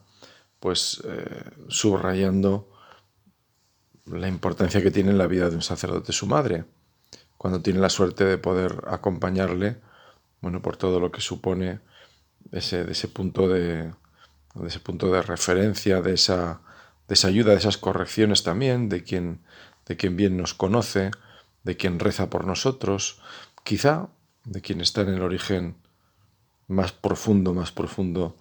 pues 0.61 1.01
eh, 1.07 1.51
subrayando 1.69 2.68
la 4.11 4.29
importancia 4.29 4.83
que 4.83 4.91
tiene 4.91 5.11
en 5.11 5.19
la 5.19 5.27
vida 5.27 5.51
de 5.51 5.57
un 5.57 5.63
sacerdote 5.63 6.13
su 6.13 6.27
madre, 6.27 6.65
cuando 7.37 7.63
tiene 7.63 7.81
la 7.81 7.91
suerte 7.91 8.25
de 8.25 8.39
poder 8.39 8.83
acompañarle, 8.89 9.77
bueno, 10.41 10.63
por 10.63 10.77
todo 10.77 11.01
lo 11.01 11.11
que 11.11 11.21
supone 11.21 11.81
ese, 12.53 12.91
ese 12.91 13.09
punto 13.09 13.49
de, 13.49 13.93
de 14.55 14.69
ese 14.69 14.81
punto 14.81 15.11
de 15.11 15.23
referencia, 15.23 16.01
de 16.01 16.15
esa, 16.15 16.61
de 17.07 17.15
esa 17.15 17.29
ayuda, 17.29 17.53
de 17.53 17.59
esas 17.59 17.79
correcciones 17.79 18.43
también, 18.43 18.89
de 18.89 19.03
quien, 19.03 19.41
de 19.87 19.97
quien 19.97 20.17
bien 20.17 20.37
nos 20.37 20.55
conoce, 20.55 21.11
de 21.65 21.77
quien 21.77 21.99
reza 21.99 22.31
por 22.31 22.45
nosotros, 22.47 23.21
quizá 23.65 24.09
de 24.45 24.61
quien 24.61 24.81
está 24.81 25.03
en 25.03 25.11
el 25.11 25.23
origen 25.23 25.77
más 26.67 26.93
profundo, 26.93 27.55
más 27.55 27.73
profundo 27.73 28.37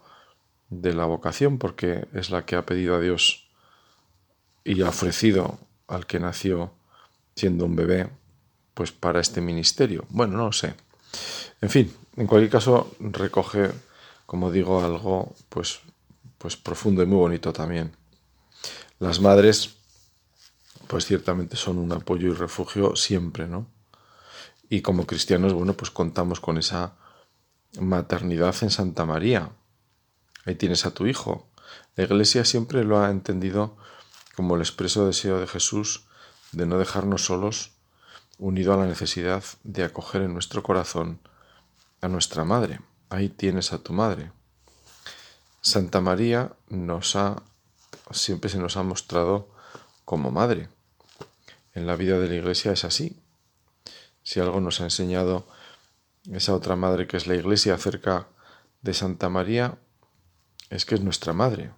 de 0.70 0.94
la 0.94 1.06
vocación, 1.06 1.58
porque 1.58 2.08
es 2.14 2.30
la 2.30 2.46
que 2.46 2.56
ha 2.56 2.66
pedido 2.66 2.96
a 2.96 3.00
Dios 3.00 3.47
y 4.68 4.82
ha 4.82 4.90
ofrecido 4.90 5.60
al 5.88 6.06
que 6.06 6.20
nació 6.20 6.74
siendo 7.36 7.66
un 7.66 7.76
bebé, 7.76 8.10
pues 8.74 8.92
para 8.92 9.22
este 9.22 9.42
ministerio. 9.42 10.06
Bueno, 10.10 10.38
no 10.38 10.46
lo 10.46 10.52
sé. 10.52 10.76
En 11.62 11.70
fin, 11.70 11.94
en 12.18 12.28
cualquier 12.28 12.52
caso 12.52 12.92
recoge 13.00 13.72
como 14.28 14.52
digo, 14.52 14.84
algo 14.84 15.34
pues, 15.50 15.80
pues 16.38 16.58
profundo 16.58 17.02
y 17.02 17.06
muy 17.08 17.18
bonito 17.18 17.54
también. 17.54 17.94
Las 19.00 19.22
madres, 19.22 19.78
pues 20.88 21.06
ciertamente 21.06 21.56
son 21.56 21.78
un 21.78 21.92
apoyo 21.94 22.28
y 22.28 22.34
refugio 22.34 22.96
siempre, 22.96 23.48
¿no? 23.48 23.68
Y 24.70 24.82
como 24.82 25.08
cristianos, 25.08 25.54
bueno, 25.54 25.74
pues 25.74 25.92
contamos 25.92 26.42
con 26.42 26.58
esa 26.58 26.98
maternidad 27.80 28.54
en 28.62 28.70
Santa 28.70 29.06
María. 29.06 29.50
Ahí 30.46 30.56
tienes 30.56 30.86
a 30.86 30.92
tu 30.92 31.08
hijo. 31.08 31.48
La 31.96 32.04
Iglesia 32.04 32.44
siempre 32.44 32.84
lo 32.84 33.00
ha 33.00 33.10
entendido 33.10 33.78
como 34.38 34.56
el 34.56 34.62
expreso 34.62 35.06
deseo 35.06 35.42
de 35.42 35.48
Jesús 35.48 36.06
de 36.54 36.66
no 36.66 36.78
dejarnos 36.78 37.26
solos, 37.26 37.72
unido 38.38 38.74
a 38.74 38.78
la 38.78 38.86
necesidad 38.86 39.44
de 39.64 39.84
acoger 39.84 40.22
en 40.22 40.34
nuestro 40.34 40.64
corazón 40.64 41.20
a 42.00 42.08
nuestra 42.08 42.46
Madre 42.46 42.80
ahí 43.10 43.30
tienes 43.30 43.74
a 43.74 43.80
tu 43.80 43.94
madre. 43.94 44.32
Santa 45.62 46.02
María 46.02 46.54
nos 46.70 47.16
ha, 47.16 47.42
siempre 48.12 48.50
se 48.50 48.60
nos 48.60 48.78
ha 48.78 48.84
mostrado 48.84 49.50
como 50.06 50.32
madre. 50.32 50.70
En 51.74 51.88
la 51.88 51.96
vida 51.96 52.20
de 52.20 52.30
la 52.30 52.36
Iglesia 52.36 52.72
es 52.72 52.84
así. 52.84 53.20
Si 54.24 54.40
algo 54.40 54.60
nos 54.62 54.82
ha 54.82 54.86
enseñado 54.86 55.48
esa 56.32 56.54
otra 56.54 56.76
madre 56.76 57.08
que 57.08 57.18
es 57.18 57.28
la 57.28 57.36
Iglesia 57.36 57.76
acerca 57.76 58.28
de 58.82 58.94
Santa 58.94 59.30
María, 59.30 59.78
es 60.70 60.86
que 60.86 60.96
es 60.96 61.02
nuestra 61.02 61.34
madre, 61.34 61.72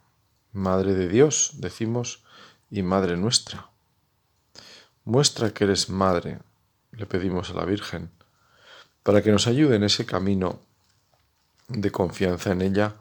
madre 0.51 0.93
de 0.93 1.07
Dios, 1.07 1.51
decimos, 1.55 2.23
y 2.69 2.83
madre 2.83 3.17
nuestra. 3.17 3.69
Muestra 5.05 5.53
que 5.53 5.63
eres 5.63 5.89
madre, 5.89 6.39
le 6.91 7.05
pedimos 7.05 7.49
a 7.49 7.53
la 7.53 7.65
Virgen, 7.65 8.11
para 9.03 9.21
que 9.21 9.31
nos 9.31 9.47
ayude 9.47 9.75
en 9.75 9.83
ese 9.83 10.05
camino 10.05 10.59
de 11.67 11.91
confianza 11.91 12.51
en 12.51 12.61
ella, 12.61 12.95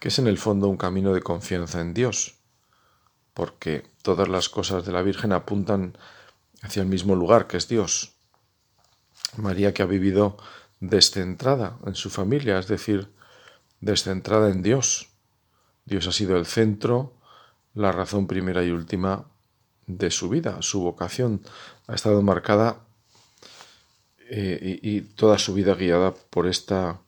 que 0.00 0.08
es 0.08 0.18
en 0.18 0.26
el 0.26 0.38
fondo 0.38 0.68
un 0.68 0.76
camino 0.76 1.12
de 1.12 1.22
confianza 1.22 1.80
en 1.80 1.94
Dios, 1.94 2.36
porque 3.32 3.84
todas 4.02 4.28
las 4.28 4.48
cosas 4.48 4.84
de 4.84 4.92
la 4.92 5.02
Virgen 5.02 5.32
apuntan 5.32 5.96
hacia 6.62 6.82
el 6.82 6.88
mismo 6.88 7.16
lugar, 7.16 7.46
que 7.46 7.56
es 7.56 7.68
Dios. 7.68 8.12
María 9.36 9.74
que 9.74 9.82
ha 9.82 9.86
vivido 9.86 10.36
descentrada 10.80 11.78
en 11.86 11.94
su 11.94 12.10
familia, 12.10 12.58
es 12.58 12.68
decir, 12.68 13.10
descentrada 13.80 14.50
en 14.50 14.62
Dios. 14.62 15.08
Dios 15.84 16.06
ha 16.06 16.12
sido 16.12 16.36
el 16.36 16.46
centro, 16.46 17.14
la 17.74 17.92
razón 17.92 18.26
primera 18.26 18.64
y 18.64 18.70
última 18.70 19.26
de 19.86 20.10
su 20.10 20.28
vida. 20.28 20.62
Su 20.62 20.80
vocación 20.80 21.42
ha 21.86 21.94
estado 21.94 22.22
marcada 22.22 22.78
eh, 24.30 24.78
y, 24.82 24.96
y, 24.96 25.00
toda 25.02 25.38
su 25.38 25.54
vida 25.54 25.74
guiada 25.74 26.14
por 26.30 26.46
esta 26.46 27.00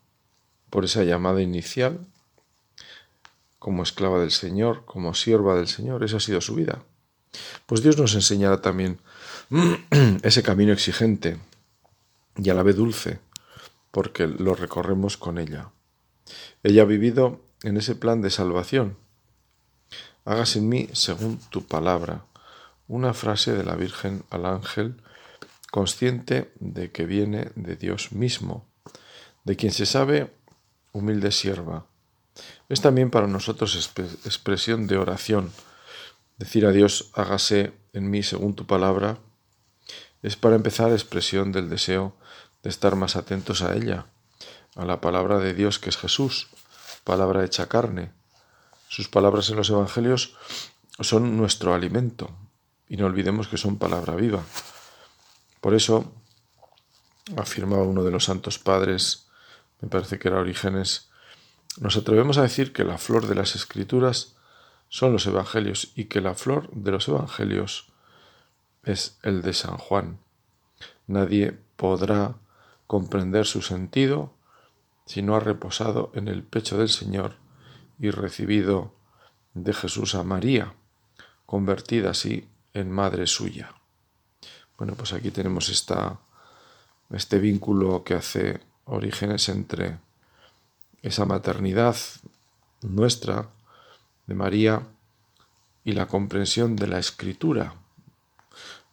por 0.70 0.85
esa 0.85 1.04
llamada 1.04 1.40
inicial, 1.40 2.00
como 3.58 3.82
esclava 3.82 4.20
del 4.20 4.30
Señor, 4.30 4.85
como 4.85 5.14
sierva 5.14 5.54
del 5.54 5.68
Señor, 5.68 6.04
esa 6.04 6.18
ha 6.18 6.20
sido 6.20 6.40
su 6.40 6.54
vida. 6.54 6.82
Pues 7.66 7.82
Dios 7.82 7.96
nos 7.96 8.14
enseñará 8.14 8.61
también 8.61 8.99
ese 10.23 10.42
camino 10.42 10.73
exigente 10.73 11.38
y 12.37 12.50
a 12.50 12.54
la 12.54 12.62
vez 12.62 12.76
dulce, 12.76 13.20
porque 13.90 14.26
lo 14.26 14.54
recorremos 14.54 15.16
con 15.16 15.38
ella. 15.38 15.70
Ella 16.62 16.82
ha 16.82 16.87
vivido 16.87 17.40
en 17.62 17.76
ese 17.76 17.94
plan 17.94 18.20
de 18.20 18.30
salvación. 18.30 18.96
Hagas 20.26 20.56
en 20.56 20.68
mí 20.68 20.88
según 20.92 21.38
tu 21.50 21.66
palabra. 21.66 22.25
Una 22.88 23.14
frase 23.14 23.52
de 23.52 23.62
la 23.62 23.76
Virgen 23.76 24.25
al 24.28 24.45
ángel, 24.45 25.00
consciente 25.71 26.50
de 26.59 26.90
que 26.90 27.06
viene 27.06 27.52
de 27.54 27.76
Dios 27.76 28.11
mismo, 28.11 28.66
de 29.45 29.54
quien 29.54 29.73
se 29.73 29.87
sabe 29.87 30.33
humilde 30.92 31.30
sierva. 31.30 31.87
Es 32.68 32.80
también 32.80 33.11
para 33.11 33.28
nosotros 33.28 33.76
expresión 34.25 34.88
de 34.88 34.99
oración. 34.99 35.52
Decir 36.38 36.66
a 36.66 36.73
Dios, 36.73 37.12
hágase 37.14 37.73
en 37.92 38.11
mí 38.11 38.25
según 38.25 38.56
tu 38.56 38.66
palabra, 38.66 39.18
es 40.25 40.35
para 40.35 40.56
empezar 40.56 40.90
expresión 40.90 41.52
del 41.52 41.71
deseo 41.71 42.16
de 42.64 42.71
estar 42.71 42.97
más 42.97 43.14
atentos 43.14 43.62
a 43.62 43.76
ella, 43.76 44.06
a 44.75 44.85
la 44.85 45.00
palabra 45.00 45.38
de 45.38 45.54
Dios 45.54 45.78
que 45.78 45.88
es 45.88 45.97
Jesús, 45.97 46.49
palabra 47.04 47.45
hecha 47.45 47.68
carne. 47.68 48.15
Sus 48.88 49.09
palabras 49.09 49.50
en 49.50 49.57
los 49.57 49.71
Evangelios 49.71 50.37
son 51.00 51.37
nuestro 51.37 51.75
alimento 51.75 52.31
y 52.88 52.97
no 52.97 53.07
olvidemos 53.07 53.49
que 53.49 53.57
son 53.57 53.78
palabra 53.78 54.14
viva. 54.14 54.43
Por 55.61 55.75
eso 55.75 56.12
afirmaba 57.37 57.83
uno 57.83 58.05
de 58.05 58.11
los 58.11 58.25
santos 58.25 58.59
padres 58.59 59.26
me 59.81 59.88
parece 59.88 60.19
que 60.19 60.28
era 60.28 60.40
Orígenes, 60.40 61.11
nos 61.81 61.97
atrevemos 61.97 62.38
a 62.38 62.43
decir 62.43 62.73
que 62.73 62.85
la 62.85 62.99
flor 62.99 63.26
de 63.26 63.35
las 63.35 63.55
escrituras 63.55 64.37
son 64.88 65.12
los 65.12 65.26
evangelios 65.26 65.93
y 65.95 66.05
que 66.05 66.21
la 66.21 66.35
flor 66.35 66.71
de 66.71 66.93
los 66.93 67.09
evangelios 67.09 67.93
es 68.85 69.19
el 69.23 69.43
de 69.43 69.52
San 69.52 69.76
Juan. 69.76 70.19
Nadie 71.07 71.59
podrá 71.76 72.37
comprender 72.87 73.47
su 73.47 73.62
sentido 73.62 74.33
si 75.05 75.23
no 75.23 75.37
ha 75.37 75.40
reposado 75.40 76.11
en 76.14 76.28
el 76.28 76.43
pecho 76.43 76.78
del 76.78 76.88
Señor 76.88 77.35
y 77.98 78.10
recibido 78.10 78.92
de 79.54 79.72
Jesús 79.72 80.14
a 80.14 80.22
María, 80.22 80.74
convertida 81.46 82.10
así 82.10 82.48
en 82.74 82.90
madre 82.90 83.26
suya. 83.26 83.74
Bueno, 84.76 84.94
pues 84.94 85.12
aquí 85.12 85.30
tenemos 85.30 85.68
esta, 85.68 86.18
este 87.10 87.38
vínculo 87.38 88.04
que 88.04 88.14
hace 88.14 88.60
orígenes 88.84 89.48
entre 89.48 89.98
esa 91.02 91.24
maternidad 91.24 91.96
nuestra 92.82 93.48
de 94.26 94.34
María 94.34 94.82
y 95.84 95.92
la 95.92 96.06
comprensión 96.06 96.76
de 96.76 96.88
la 96.88 96.98
escritura, 96.98 97.74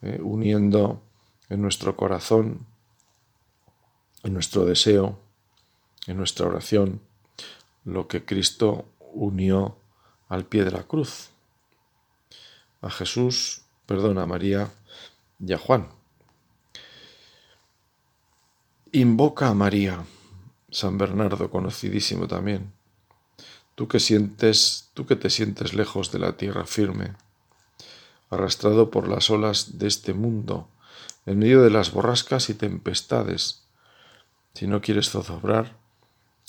eh, 0.02 0.20
uniendo 0.22 1.02
en 1.50 1.62
nuestro 1.62 1.96
corazón, 1.96 2.66
en 4.24 4.34
nuestro 4.34 4.66
deseo, 4.66 5.20
en 6.08 6.18
nuestra 6.18 6.48
oración, 6.48 7.02
lo 7.84 8.08
que 8.08 8.24
Cristo 8.26 8.86
unió 9.14 9.78
al 10.28 10.46
pie 10.46 10.64
de 10.64 10.72
la 10.72 10.84
cruz, 10.84 11.30
a 12.82 12.90
Jesús, 12.90 13.62
perdón, 13.86 14.18
a 14.18 14.26
María 14.26 14.72
y 15.40 15.54
a 15.54 15.58
Juan. 15.58 15.90
Invoca 18.92 19.48
a 19.48 19.54
María, 19.54 20.06
San 20.70 20.98
Bernardo, 20.98 21.50
conocidísimo 21.50 22.28
también. 22.28 22.74
Tú 23.76 23.88
que 23.88 24.00
sientes, 24.00 24.90
tú 24.94 25.06
que 25.06 25.16
te 25.16 25.30
sientes 25.30 25.74
lejos 25.74 26.12
de 26.12 26.20
la 26.20 26.38
tierra 26.38 26.66
firme, 26.66 27.16
arrastrado 28.30 28.92
por 28.92 29.08
las 29.08 29.30
olas 29.30 29.80
de 29.80 29.88
este 29.88 30.14
mundo, 30.14 30.68
en 31.26 31.40
medio 31.40 31.62
de 31.62 31.70
las 31.70 31.92
borrascas 31.92 32.50
y 32.50 32.54
tempestades. 32.54 33.64
Si 34.54 34.68
no 34.68 34.82
quieres 34.82 35.10
zozobrar, 35.10 35.76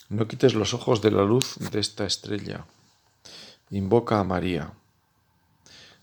no 0.08 0.28
quites 0.28 0.54
los 0.54 0.74
ojos 0.74 1.02
de 1.02 1.10
la 1.10 1.22
luz 1.24 1.56
de 1.58 1.80
esta 1.80 2.04
estrella. 2.04 2.66
Invoca 3.70 4.20
a 4.20 4.24
María. 4.24 4.72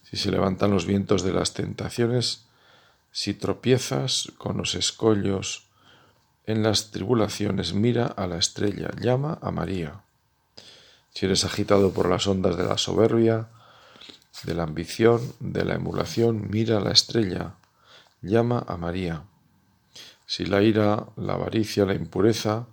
Si 0.04 0.18
se 0.18 0.32
levantan 0.32 0.72
los 0.72 0.86
vientos 0.86 1.24
de 1.24 1.34
las 1.34 1.54
tentaciones, 1.54 2.46
si 3.12 3.34
tropiezas 3.34 4.32
con 4.38 4.58
los 4.58 4.76
escollos 4.76 5.68
en 6.46 6.64
las 6.64 6.92
tribulaciones, 6.92 7.74
mira 7.74 8.08
a 8.08 8.28
la 8.28 8.38
estrella, 8.38 8.90
llama 9.00 9.38
a 9.42 9.52
María. 9.52 10.02
Si 11.14 11.26
eres 11.26 11.44
agitado 11.46 11.92
por 11.92 12.10
las 12.10 12.26
ondas 12.28 12.58
de 12.58 12.64
la 12.64 12.78
soberbia, 12.78 13.50
de 14.44 14.56
la 14.56 14.64
ambición, 14.64 15.22
de 15.40 15.66
la 15.66 15.76
emulación, 15.76 16.50
mira 16.50 16.78
a 16.78 16.82
la 16.82 16.92
estrella, 16.92 17.56
llama 18.22 18.64
a 18.68 18.78
María. 18.78 19.24
Si 20.26 20.46
la 20.46 20.62
ira, 20.62 21.06
la 21.18 21.34
avaricia, 21.34 21.86
la 21.86 21.94
impureza, 21.94 22.66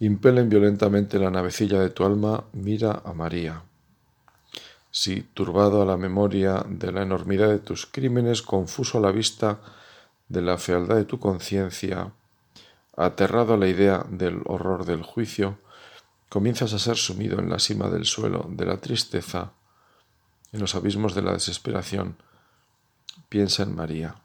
impelen 0.00 0.48
violentamente 0.48 1.18
la 1.18 1.30
navecilla 1.30 1.78
de 1.78 1.90
tu 1.90 2.04
alma, 2.04 2.44
mira 2.52 3.02
a 3.04 3.12
María. 3.12 3.62
Si, 4.90 5.22
turbado 5.22 5.82
a 5.82 5.84
la 5.84 5.96
memoria 5.96 6.64
de 6.68 6.90
la 6.90 7.02
enormidad 7.02 7.48
de 7.48 7.58
tus 7.58 7.86
crímenes, 7.86 8.42
confuso 8.42 8.98
a 8.98 9.02
la 9.02 9.12
vista 9.12 9.60
de 10.28 10.40
la 10.42 10.58
fealdad 10.58 10.96
de 10.96 11.04
tu 11.04 11.20
conciencia, 11.20 12.12
aterrado 12.96 13.54
a 13.54 13.56
la 13.58 13.68
idea 13.68 14.04
del 14.08 14.40
horror 14.46 14.86
del 14.86 15.02
juicio, 15.02 15.58
comienzas 16.28 16.72
a 16.72 16.78
ser 16.78 16.96
sumido 16.96 17.38
en 17.38 17.50
la 17.50 17.58
cima 17.58 17.90
del 17.90 18.06
suelo 18.06 18.46
de 18.48 18.64
la 18.64 18.78
tristeza, 18.78 19.52
en 20.52 20.60
los 20.60 20.74
abismos 20.74 21.14
de 21.14 21.22
la 21.22 21.32
desesperación, 21.32 22.16
piensa 23.28 23.64
en 23.64 23.76
María. 23.76 24.16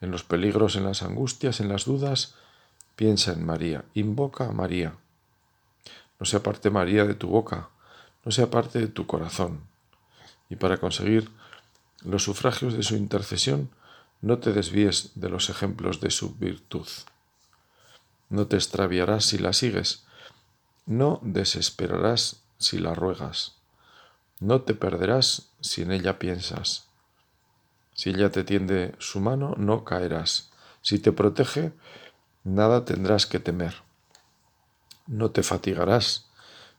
En 0.00 0.10
los 0.10 0.24
peligros, 0.24 0.76
en 0.76 0.84
las 0.84 1.02
angustias, 1.02 1.60
en 1.60 1.68
las 1.68 1.86
dudas, 1.86 2.34
Piensa 2.96 3.32
en 3.32 3.44
María, 3.44 3.84
invoca 3.94 4.46
a 4.46 4.52
María. 4.52 4.96
No 6.20 6.26
se 6.26 6.36
aparte 6.36 6.70
María 6.70 7.04
de 7.04 7.14
tu 7.14 7.28
boca, 7.28 7.70
no 8.24 8.30
se 8.30 8.42
aparte 8.42 8.78
de 8.78 8.86
tu 8.86 9.06
corazón. 9.06 9.62
Y 10.48 10.56
para 10.56 10.78
conseguir 10.78 11.30
los 12.02 12.22
sufragios 12.22 12.74
de 12.74 12.82
su 12.82 12.94
intercesión, 12.96 13.70
no 14.20 14.38
te 14.38 14.52
desvíes 14.52 15.10
de 15.16 15.28
los 15.28 15.50
ejemplos 15.50 16.00
de 16.00 16.10
su 16.10 16.34
virtud. 16.34 16.86
No 18.28 18.46
te 18.46 18.56
extraviarás 18.56 19.24
si 19.24 19.38
la 19.38 19.52
sigues, 19.52 20.04
no 20.86 21.20
desesperarás 21.22 22.42
si 22.58 22.78
la 22.78 22.94
ruegas, 22.94 23.56
no 24.40 24.62
te 24.62 24.74
perderás 24.74 25.50
si 25.60 25.82
en 25.82 25.92
ella 25.92 26.18
piensas. 26.18 26.86
Si 27.94 28.10
ella 28.10 28.30
te 28.30 28.44
tiende 28.44 28.94
su 28.98 29.20
mano, 29.20 29.54
no 29.56 29.84
caerás. 29.84 30.50
Si 30.82 30.98
te 30.98 31.12
protege, 31.12 31.72
nada 32.44 32.84
tendrás 32.84 33.26
que 33.26 33.40
temer. 33.40 33.74
No 35.06 35.30
te 35.30 35.42
fatigarás 35.42 36.26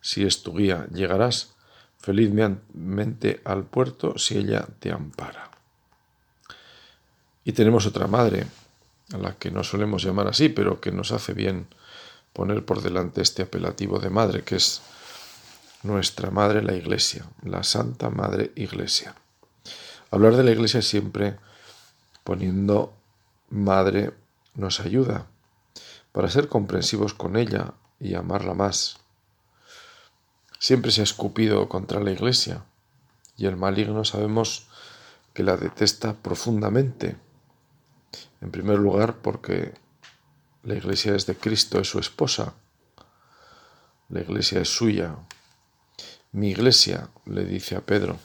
si 0.02 0.24
es 0.24 0.44
tu 0.44 0.56
guía, 0.56 0.88
llegarás 0.94 1.56
felizmente 2.00 3.42
al 3.44 3.64
puerto 3.64 4.18
si 4.18 4.38
ella 4.38 4.68
te 4.80 4.92
ampara. 4.92 5.50
Y 7.44 7.52
tenemos 7.54 7.86
otra 7.86 8.08
madre, 8.08 8.48
a 9.14 9.18
la 9.18 9.34
que 9.34 9.52
no 9.52 9.64
solemos 9.64 10.04
llamar 10.04 10.28
así, 10.28 10.50
pero 10.50 10.80
que 10.80 10.92
nos 10.92 11.12
hace 11.12 11.34
bien 11.34 11.68
poner 12.34 12.66
por 12.66 12.82
delante 12.82 13.22
este 13.22 13.44
apelativo 13.44 14.00
de 14.00 14.10
madre, 14.10 14.44
que 14.44 14.56
es 14.56 14.82
nuestra 15.84 16.32
madre 16.32 16.62
la 16.62 16.76
Iglesia, 16.76 17.26
la 17.44 17.64
Santa 17.64 18.10
Madre 18.10 18.52
Iglesia. 18.56 19.16
Hablar 20.12 20.36
de 20.36 20.44
la 20.44 20.52
Iglesia 20.52 20.82
siempre 20.82 21.38
poniendo 22.24 22.94
madre 23.50 24.12
nos 24.56 24.80
ayuda 24.80 25.28
para 26.16 26.30
ser 26.30 26.48
comprensivos 26.48 27.14
con 27.14 27.36
ella 27.36 27.74
y 28.00 28.16
amarla 28.16 28.54
más. 28.54 29.00
Siempre 30.60 30.92
se 30.92 31.02
ha 31.02 31.04
escupido 31.04 31.68
contra 31.68 32.00
la 32.00 32.10
Iglesia 32.10 32.64
y 33.36 33.48
el 33.48 33.58
maligno 33.58 34.06
sabemos 34.06 34.68
que 35.34 35.44
la 35.44 35.58
detesta 35.58 36.14
profundamente. 36.14 37.18
En 38.40 38.50
primer 38.50 38.80
lugar 38.80 39.18
porque 39.18 39.74
la 40.64 40.76
Iglesia 40.76 41.14
es 41.16 41.26
de 41.26 41.36
Cristo, 41.36 41.82
es 41.82 41.90
su 41.90 42.00
esposa. 42.00 42.54
La 44.08 44.22
Iglesia 44.22 44.62
es 44.62 44.70
suya. 44.70 45.18
Mi 46.32 46.52
Iglesia, 46.52 47.10
le 47.26 47.44
dice 47.44 47.76
a 47.76 47.82
Pedro 47.82 48.20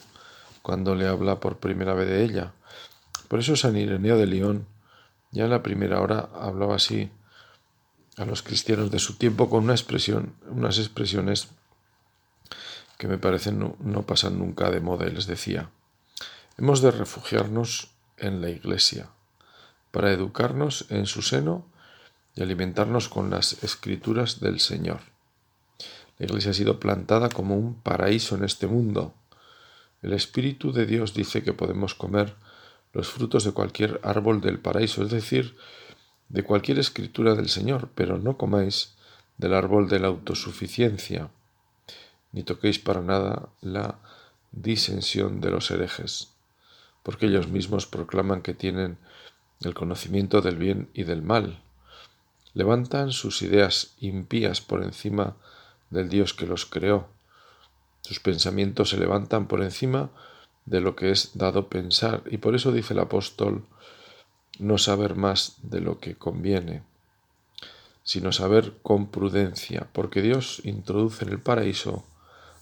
cuando 0.63 0.95
le 0.95 1.09
habla 1.09 1.41
por 1.41 1.59
primera 1.59 1.95
vez 1.95 2.07
de 2.07 2.23
ella. 2.23 2.53
Por 3.27 3.41
eso 3.41 3.57
San 3.57 3.77
Ireneo 3.77 4.17
de 4.17 4.27
León 4.27 4.69
ya 5.33 5.43
en 5.43 5.51
la 5.51 5.65
primera 5.65 6.01
hora 6.01 6.29
hablaba 6.41 6.77
así 6.77 7.11
a 8.21 8.27
los 8.27 8.43
cristianos 8.43 8.91
de 8.91 8.99
su 8.99 9.15
tiempo 9.15 9.49
con 9.49 9.65
una 9.65 9.73
expresión, 9.73 10.35
unas 10.51 10.79
expresiones 10.79 11.49
que 12.99 13.09
me 13.09 13.17
parecen 13.17 13.59
no, 13.59 13.77
no 13.81 14.03
pasan 14.03 14.39
nunca 14.39 14.71
de 14.71 14.81
moda. 14.81 15.07
Y 15.07 15.13
les 15.13 15.27
decía, 15.27 15.71
hemos 16.59 16.83
de 16.83 16.91
refugiarnos 16.91 17.93
en 18.19 18.43
la 18.43 18.51
Iglesia 18.51 19.09
para 19.91 20.13
educarnos 20.13 20.85
en 20.91 21.07
su 21.07 21.23
seno 21.23 21.65
y 22.35 22.43
alimentarnos 22.43 23.09
con 23.09 23.31
las 23.31 23.63
escrituras 23.65 24.41
del 24.41 24.61
Señor. 24.61 25.01
La 26.19 26.27
Iglesia 26.27 26.51
ha 26.51 26.55
sido 26.55 26.79
plantada 26.79 27.31
como 27.31 27.57
un 27.57 27.81
paraíso 27.81 28.37
en 28.37 28.45
este 28.45 28.67
mundo. 28.67 29.15
El 30.03 30.13
Espíritu 30.13 30.73
de 30.73 30.85
Dios 30.85 31.15
dice 31.15 31.43
que 31.43 31.55
podemos 31.55 31.95
comer 31.95 32.37
los 32.93 33.09
frutos 33.09 33.45
de 33.45 33.53
cualquier 33.53 33.99
árbol 34.03 34.43
del 34.43 34.59
paraíso, 34.59 35.03
es 35.03 35.11
decir, 35.11 35.57
de 36.31 36.45
cualquier 36.45 36.79
escritura 36.79 37.35
del 37.35 37.49
Señor, 37.49 37.91
pero 37.95 38.17
no 38.17 38.39
comáis 38.39 38.95
del 39.37 39.53
árbol 39.53 39.89
de 39.89 39.99
la 39.99 40.09
autosuficiencia, 40.09 41.29
ni 42.33 42.45
toquéis 42.45 42.79
para 42.79 43.03
nada 43.03 43.49
la 43.61 43.99
disensión 44.53 45.41
de 45.41 45.51
los 45.51 45.71
herejes, 45.71 46.29
porque 47.03 47.27
ellos 47.27 47.49
mismos 47.49 47.87
proclaman 47.87 48.43
que 48.43 48.55
tienen 48.55 48.97
el 49.61 49.75
conocimiento 49.75 50.41
del 50.41 50.57
bien 50.57 50.89
y 50.95 51.03
del 51.03 51.23
mal. 51.23 51.63
Levantan 52.55 53.11
sus 53.11 53.43
ideas 53.43 53.95
impías 53.99 54.61
por 54.61 54.83
encima 54.83 55.37
del 55.91 56.09
Dios 56.09 56.33
que 56.33 56.47
los 56.47 56.65
creó. 56.65 57.09
Sus 58.03 58.21
pensamientos 58.21 58.91
se 58.91 58.99
levantan 58.99 59.49
por 59.49 59.63
encima 59.63 60.11
de 60.65 60.81
lo 60.81 60.95
que 60.95 61.11
es 61.11 61.33
dado 61.35 61.69
pensar, 61.69 62.23
y 62.31 62.39
por 62.39 62.55
eso 62.55 62.71
dice 62.71 62.95
el 62.95 63.01
apóstol 63.01 63.65
no 64.61 64.79
saber 64.79 65.17
más 65.17 65.57
de 65.63 65.81
lo 65.81 65.99
que 65.99 66.15
conviene, 66.15 66.83
sino 68.05 68.33
saber 68.33 68.75
con 68.83 69.09
prudencia, 69.11 69.89
porque 69.93 70.23
Dios 70.23 70.61
introduce 70.65 71.25
en 71.25 71.31
el 71.31 71.41
paraíso 71.41 72.05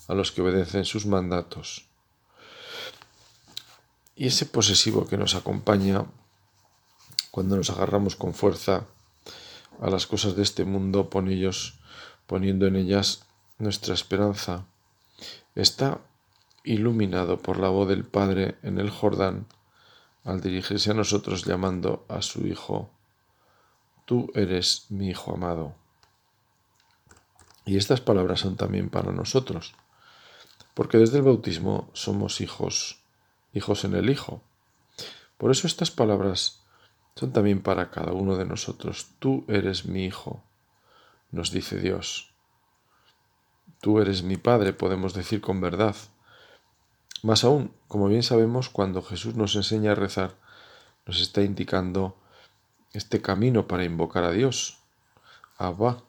a 0.07 0.15
los 0.15 0.33
que 0.33 0.43
obedecen 0.43 0.85
sus 0.85 1.07
mandatos. 1.07 1.87
Y 4.17 4.27
ese 4.29 4.47
posesivo 4.47 5.07
que 5.07 5.17
nos 5.17 5.35
acompaña 5.35 6.07
cuando 7.31 7.57
nos 7.57 7.71
agarramos 7.71 8.17
con 8.17 8.35
fuerza 8.35 8.87
a 9.81 9.91
las 9.91 10.07
cosas 10.07 10.35
de 10.35 10.43
este 10.43 10.65
mundo, 10.65 11.09
poniendo 11.11 12.67
en 12.67 12.77
ellas 12.77 13.25
nuestra 13.59 13.95
esperanza, 13.95 14.67
está 15.55 16.01
iluminado 16.65 17.39
por 17.39 17.59
la 17.59 17.69
voz 17.69 17.89
del 17.89 18.05
Padre 18.05 18.57
en 18.63 18.79
el 18.79 18.91
Jordán 18.91 19.47
al 20.25 20.41
dirigirse 20.41 20.91
a 20.91 20.95
nosotros 20.95 21.45
llamando 21.45 22.05
a 22.09 22.23
su 22.23 22.47
Hijo, 22.47 22.91
Tú 24.09 24.31
eres 24.35 24.87
mi 24.89 25.11
Hijo 25.11 25.35
amado. 25.35 25.75
Y 27.67 27.77
estas 27.77 28.01
palabras 28.01 28.41
son 28.41 28.57
también 28.57 28.89
para 28.89 29.13
nosotros, 29.13 29.75
porque 30.73 30.97
desde 30.97 31.19
el 31.19 31.25
bautismo 31.25 31.91
somos 31.93 32.41
hijos, 32.41 33.03
hijos 33.53 33.85
en 33.85 33.95
el 33.95 34.09
Hijo. 34.09 34.41
Por 35.37 35.51
eso 35.51 35.67
estas 35.67 35.91
palabras 35.91 36.63
son 37.17 37.35
también 37.35 37.61
para 37.61 37.91
cada 37.91 38.13
uno 38.13 38.37
de 38.37 38.47
nosotros. 38.47 39.09
Tú 39.19 39.45
eres 39.47 39.85
mi 39.85 40.07
Hijo, 40.07 40.43
nos 41.31 41.51
dice 41.51 41.79
Dios. 41.79 42.33
Tú 43.83 44.01
eres 44.01 44.23
mi 44.23 44.39
Padre, 44.39 44.73
podemos 44.73 45.13
decir 45.13 45.43
con 45.43 45.61
verdad. 45.61 45.97
Más 47.23 47.45
aún, 47.45 47.73
como 47.89 48.09
bien 48.09 48.23
sabemos, 48.23 48.69
cuando 48.69 49.03
Jesús 49.03 49.35
nos 49.35 49.57
enseña 49.57 49.93
a 49.93 49.97
rezar, 49.97 50.37
nos 51.07 51.21
está 51.21 51.43
indicando 51.43 52.17
este 52.93 53.21
camino 53.21 53.67
para 53.67 53.85
invocar 53.85 54.25
a 54.25 54.31
Dios, 54.31 54.79
Abba, 55.57 56.03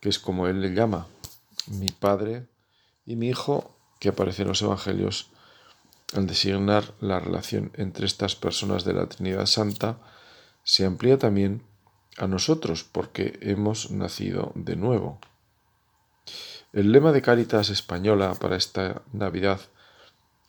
que 0.00 0.08
es 0.08 0.18
como 0.18 0.46
Él 0.46 0.60
le 0.60 0.74
llama, 0.74 1.06
mi 1.66 1.88
Padre 1.88 2.46
y 3.04 3.16
mi 3.16 3.28
Hijo, 3.28 3.74
que 3.98 4.08
aparece 4.08 4.42
en 4.42 4.48
los 4.48 4.62
Evangelios 4.62 5.28
al 6.14 6.26
designar 6.26 6.94
la 7.00 7.20
relación 7.20 7.70
entre 7.74 8.06
estas 8.06 8.34
personas 8.34 8.84
de 8.84 8.94
la 8.94 9.06
Trinidad 9.06 9.46
Santa, 9.46 9.98
se 10.64 10.84
amplía 10.84 11.18
también 11.18 11.62
a 12.16 12.26
nosotros 12.26 12.84
porque 12.84 13.38
hemos 13.42 13.90
nacido 13.90 14.52
de 14.54 14.76
nuevo. 14.76 15.20
El 16.72 16.92
lema 16.92 17.12
de 17.12 17.22
Cáritas 17.22 17.70
Española 17.70 18.34
para 18.34 18.56
esta 18.56 19.02
Navidad 19.12 19.60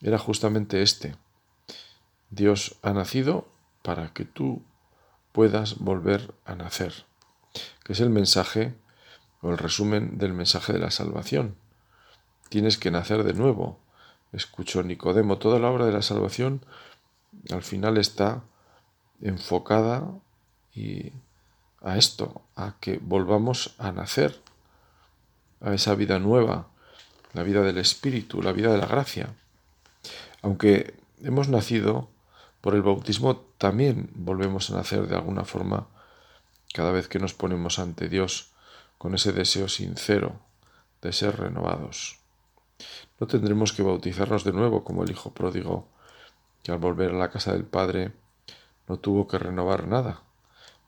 era 0.02 0.18
justamente 0.18 0.82
este. 0.82 1.16
Dios 2.30 2.78
ha 2.82 2.92
nacido 2.94 3.48
para 3.82 4.14
que 4.14 4.26
tú 4.26 4.64
puedas 5.32 5.80
volver 5.80 6.34
a 6.46 6.56
nacer, 6.56 7.06
que 7.84 7.94
es 7.94 8.00
el 8.00 8.10
mensaje 8.10 8.74
o 9.42 9.52
el 9.52 9.58
resumen 9.58 10.18
del 10.18 10.34
mensaje 10.34 10.74
de 10.74 10.80
la 10.80 10.92
salvación. 10.92 11.56
Tienes 12.50 12.78
que 12.78 12.92
nacer 12.92 13.24
de 13.24 13.34
nuevo. 13.34 13.80
Escuchó 14.34 14.84
Nicodemo, 14.84 15.38
toda 15.38 15.60
la 15.60 15.70
obra 15.70 15.86
de 15.86 15.94
la 15.94 16.02
salvación 16.02 16.66
al 17.50 17.64
final 17.64 17.98
está 17.98 18.44
enfocada 19.22 20.08
y 20.74 21.12
a 21.82 21.98
esto, 21.98 22.42
a 22.56 22.76
que 22.80 23.00
volvamos 23.02 23.74
a 23.78 23.92
nacer, 23.92 24.40
a 25.62 25.74
esa 25.74 25.96
vida 25.96 26.20
nueva, 26.20 26.68
la 27.34 27.44
vida 27.44 27.62
del 27.62 27.78
Espíritu, 27.78 28.42
la 28.42 28.52
vida 28.52 28.72
de 28.72 28.78
la 28.78 28.86
gracia. 28.86 29.34
Aunque 30.42 30.96
hemos 31.22 31.50
nacido 31.50 32.10
por 32.62 32.76
el 32.76 32.82
bautismo, 32.82 33.38
también 33.58 34.10
volvemos 34.14 34.70
a 34.70 34.76
nacer 34.76 35.08
de 35.08 35.16
alguna 35.16 35.46
forma 35.46 35.88
cada 36.74 36.92
vez 36.92 37.08
que 37.08 37.20
nos 37.20 37.34
ponemos 37.34 37.80
ante 37.80 38.10
Dios 38.10 38.52
con 38.98 39.16
ese 39.16 39.34
deseo 39.34 39.68
sincero 39.68 40.40
de 41.02 41.12
ser 41.12 41.40
renovados. 41.40 42.20
No 43.20 43.28
tendremos 43.28 43.74
que 43.74 43.84
bautizarnos 43.84 44.44
de 44.44 44.54
nuevo 44.54 44.84
como 44.84 45.04
el 45.04 45.12
Hijo 45.12 45.32
pródigo, 45.32 45.88
que 46.64 46.72
al 46.72 46.80
volver 46.80 47.12
a 47.12 47.18
la 47.18 47.30
casa 47.30 47.54
del 47.54 47.66
Padre 47.66 48.12
no 48.88 48.98
tuvo 48.98 49.28
que 49.28 49.40
renovar 49.40 49.88
nada, 49.88 50.22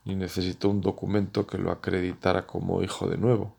ni 0.04 0.14
necesitó 0.14 0.68
un 0.68 0.80
documento 0.80 1.46
que 1.46 1.58
lo 1.58 1.70
acreditara 1.70 2.46
como 2.46 2.82
hijo 2.82 3.08
de 3.08 3.16
nuevo, 3.16 3.56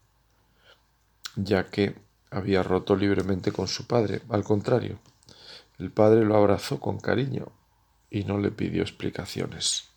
ya 1.36 1.66
que 1.66 1.96
había 2.32 2.64
roto 2.64 2.96
libremente 2.96 3.52
con 3.52 3.68
su 3.68 3.88
padre. 3.88 4.22
Al 4.30 4.44
contrario, 4.44 5.00
el 5.80 5.92
padre 5.92 6.24
lo 6.24 6.36
abrazó 6.38 6.80
con 6.80 7.00
cariño 7.00 7.52
y 8.10 8.24
no 8.24 8.38
le 8.38 8.52
pidió 8.52 8.82
explicaciones. 8.82 9.90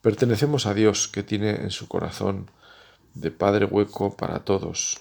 Pertenecemos 0.00 0.66
a 0.66 0.74
Dios 0.74 1.06
que 1.06 1.22
tiene 1.22 1.50
en 1.50 1.70
su 1.70 1.86
corazón 1.86 2.50
de 3.14 3.30
Padre 3.30 3.66
hueco 3.66 4.16
para 4.16 4.40
todos. 4.40 5.00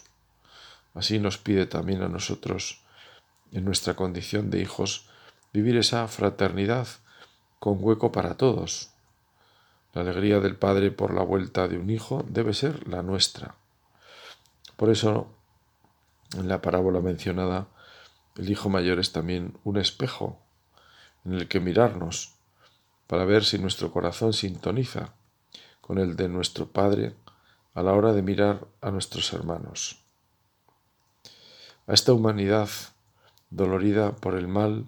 Así 0.93 1.17
nos 1.17 1.37
pide 1.37 1.65
también 1.65 2.03
a 2.03 2.09
nosotros, 2.09 2.83
en 3.51 3.65
nuestra 3.65 3.95
condición 3.95 4.51
de 4.51 4.61
hijos, 4.61 5.07
vivir 5.53 5.77
esa 5.77 6.07
fraternidad 6.07 6.87
con 7.59 7.77
hueco 7.79 8.11
para 8.11 8.35
todos. 8.37 8.91
La 9.93 10.01
alegría 10.01 10.39
del 10.39 10.55
Padre 10.55 10.91
por 10.91 11.13
la 11.13 11.23
vuelta 11.23 11.67
de 11.67 11.77
un 11.77 11.89
hijo 11.89 12.23
debe 12.29 12.53
ser 12.53 12.87
la 12.87 13.01
nuestra. 13.01 13.55
Por 14.75 14.89
eso, 14.89 15.27
en 16.37 16.47
la 16.47 16.61
parábola 16.61 16.99
mencionada, 17.01 17.67
el 18.37 18.49
Hijo 18.49 18.69
Mayor 18.69 18.99
es 18.99 19.11
también 19.11 19.57
un 19.63 19.77
espejo 19.77 20.39
en 21.25 21.33
el 21.33 21.47
que 21.47 21.59
mirarnos 21.59 22.33
para 23.07 23.25
ver 23.25 23.43
si 23.43 23.57
nuestro 23.59 23.91
corazón 23.91 24.33
sintoniza 24.33 25.13
con 25.81 25.97
el 25.97 26.15
de 26.15 26.29
nuestro 26.29 26.67
Padre 26.67 27.13
a 27.73 27.83
la 27.83 27.93
hora 27.93 28.13
de 28.13 28.21
mirar 28.21 28.67
a 28.81 28.91
nuestros 28.91 29.33
hermanos. 29.33 29.99
A 31.87 31.93
esta 31.93 32.13
humanidad 32.13 32.69
dolorida 33.49 34.15
por 34.15 34.35
el 34.35 34.47
mal, 34.47 34.85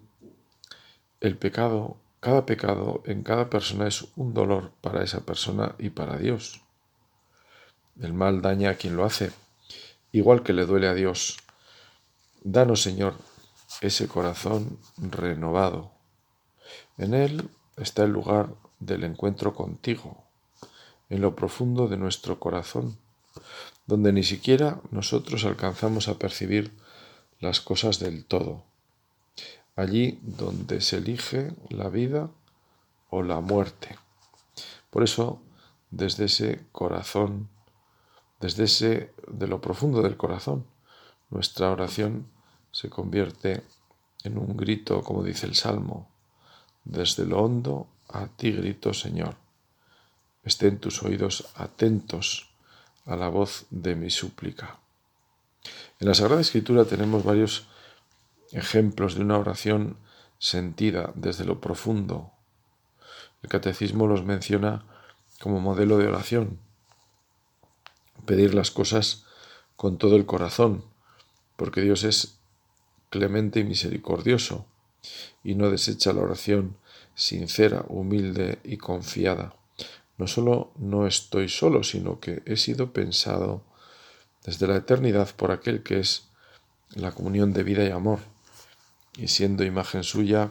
el 1.19 1.38
pecado, 1.38 1.97
cada 2.19 2.45
pecado 2.45 3.03
en 3.06 3.23
cada 3.23 3.49
persona 3.49 3.88
es 3.88 4.08
un 4.15 4.34
dolor 4.34 4.71
para 4.82 5.03
esa 5.03 5.25
persona 5.25 5.75
y 5.77 5.89
para 5.89 6.17
Dios. 6.17 6.62
El 7.99 8.13
mal 8.13 8.41
daña 8.41 8.71
a 8.71 8.75
quien 8.75 8.95
lo 8.95 9.03
hace, 9.03 9.32
igual 10.12 10.43
que 10.43 10.53
le 10.53 10.65
duele 10.65 10.88
a 10.88 10.93
Dios. 10.93 11.38
Danos, 12.43 12.82
Señor, 12.82 13.15
ese 13.84 14.08
corazón 14.08 14.80
renovado. 14.98 15.91
En 16.98 17.13
él 17.13 17.50
está 17.76 18.06
el 18.06 18.12
lugar 18.12 18.56
del 18.80 19.04
encuentro 19.04 19.54
contigo, 19.54 20.24
en 21.10 21.22
lo 21.22 21.36
profundo 21.36 21.89
de 21.89 21.98
nuestro 21.98 22.39
corazón, 22.39 22.98
donde 23.86 24.13
ni 24.13 24.24
siquiera 24.24 24.80
nosotros 24.91 25.43
alcanzamos 25.43 26.08
a 26.08 26.17
percibir 26.17 26.72
las 27.41 27.60
cosas 27.60 28.00
del 28.00 28.24
todo. 28.24 28.63
Allí 29.76 30.17
donde 30.22 30.80
se 30.80 30.98
elige 30.98 31.52
la 31.69 31.89
vida 31.89 32.30
o 33.10 33.22
la 33.22 33.41
muerte. 33.41 33.98
Por 34.91 35.04
eso, 35.04 35.41
desde 35.91 36.26
ese 36.26 36.65
corazón, 36.72 37.50
desde 38.39 38.63
ese 38.63 39.13
de 39.28 39.48
lo 39.48 39.60
profundo 39.60 40.02
del 40.02 40.15
corazón, 40.15 40.65
nuestra 41.30 41.69
oración 41.69 42.32
se 42.74 42.90
convierte 42.90 43.64
en 44.24 44.38
un 44.38 44.58
grito, 44.58 45.02
como 45.04 45.24
dice 45.24 45.46
el 45.46 45.56
Salmo, 45.56 46.10
desde 46.84 47.26
lo 47.26 47.40
hondo 47.40 47.88
a 48.10 48.28
ti 48.28 48.52
grito, 48.52 48.94
Señor. 48.94 49.36
Estén 50.44 50.80
tus 50.80 51.04
oídos 51.04 51.48
atentos 51.56 52.50
a 53.06 53.16
la 53.16 53.30
voz 53.30 53.66
de 53.70 53.96
mi 53.96 54.10
súplica. 54.10 54.80
En 56.00 56.08
la 56.08 56.16
Sagrada 56.16 56.42
Escritura 56.42 56.84
tenemos 56.86 57.24
varios 57.24 57.68
ejemplos 58.52 59.16
de 59.16 59.22
una 59.22 59.38
oración 59.38 59.98
sentida 60.40 61.12
desde 61.16 61.46
lo 61.46 61.62
profundo. 61.62 62.32
El 63.44 63.50
catecismo 63.50 64.08
los 64.08 64.26
menciona 64.26 64.84
como 65.40 65.60
modelo 65.60 65.98
de 65.98 66.08
oración. 66.08 66.60
Pedir 68.26 68.54
las 68.54 68.72
cosas 68.72 69.26
con 69.76 69.98
todo 69.98 70.16
el 70.16 70.26
corazón, 70.26 70.84
porque 71.56 71.82
Dios 71.82 72.04
es 72.04 72.40
clemente 73.13 73.60
y 73.60 73.63
misericordioso, 73.63 74.65
y 75.43 75.54
no 75.54 75.69
desecha 75.69 76.13
la 76.13 76.21
oración 76.21 76.78
sincera, 77.13 77.86
humilde 77.88 78.58
y 78.63 78.78
confiada. 78.78 79.56
No 80.17 80.26
solo 80.26 80.71
no 80.78 81.06
estoy 81.06 81.47
solo, 81.47 81.84
sino 81.84 82.19
que 82.19 82.41
he 82.47 82.58
sido 82.58 82.91
pensado 82.91 83.63
desde 84.43 84.65
la 84.65 84.78
eternidad 84.78 85.30
por 85.36 85.52
aquel 85.52 85.84
que 85.84 85.99
es 85.99 86.30
la 86.95 87.12
comunión 87.12 87.54
de 87.54 87.62
vida 87.62 87.84
y 87.84 87.91
amor, 87.91 88.17
y 89.15 89.28
siendo 89.28 89.63
imagen 89.63 90.04
suya, 90.04 90.49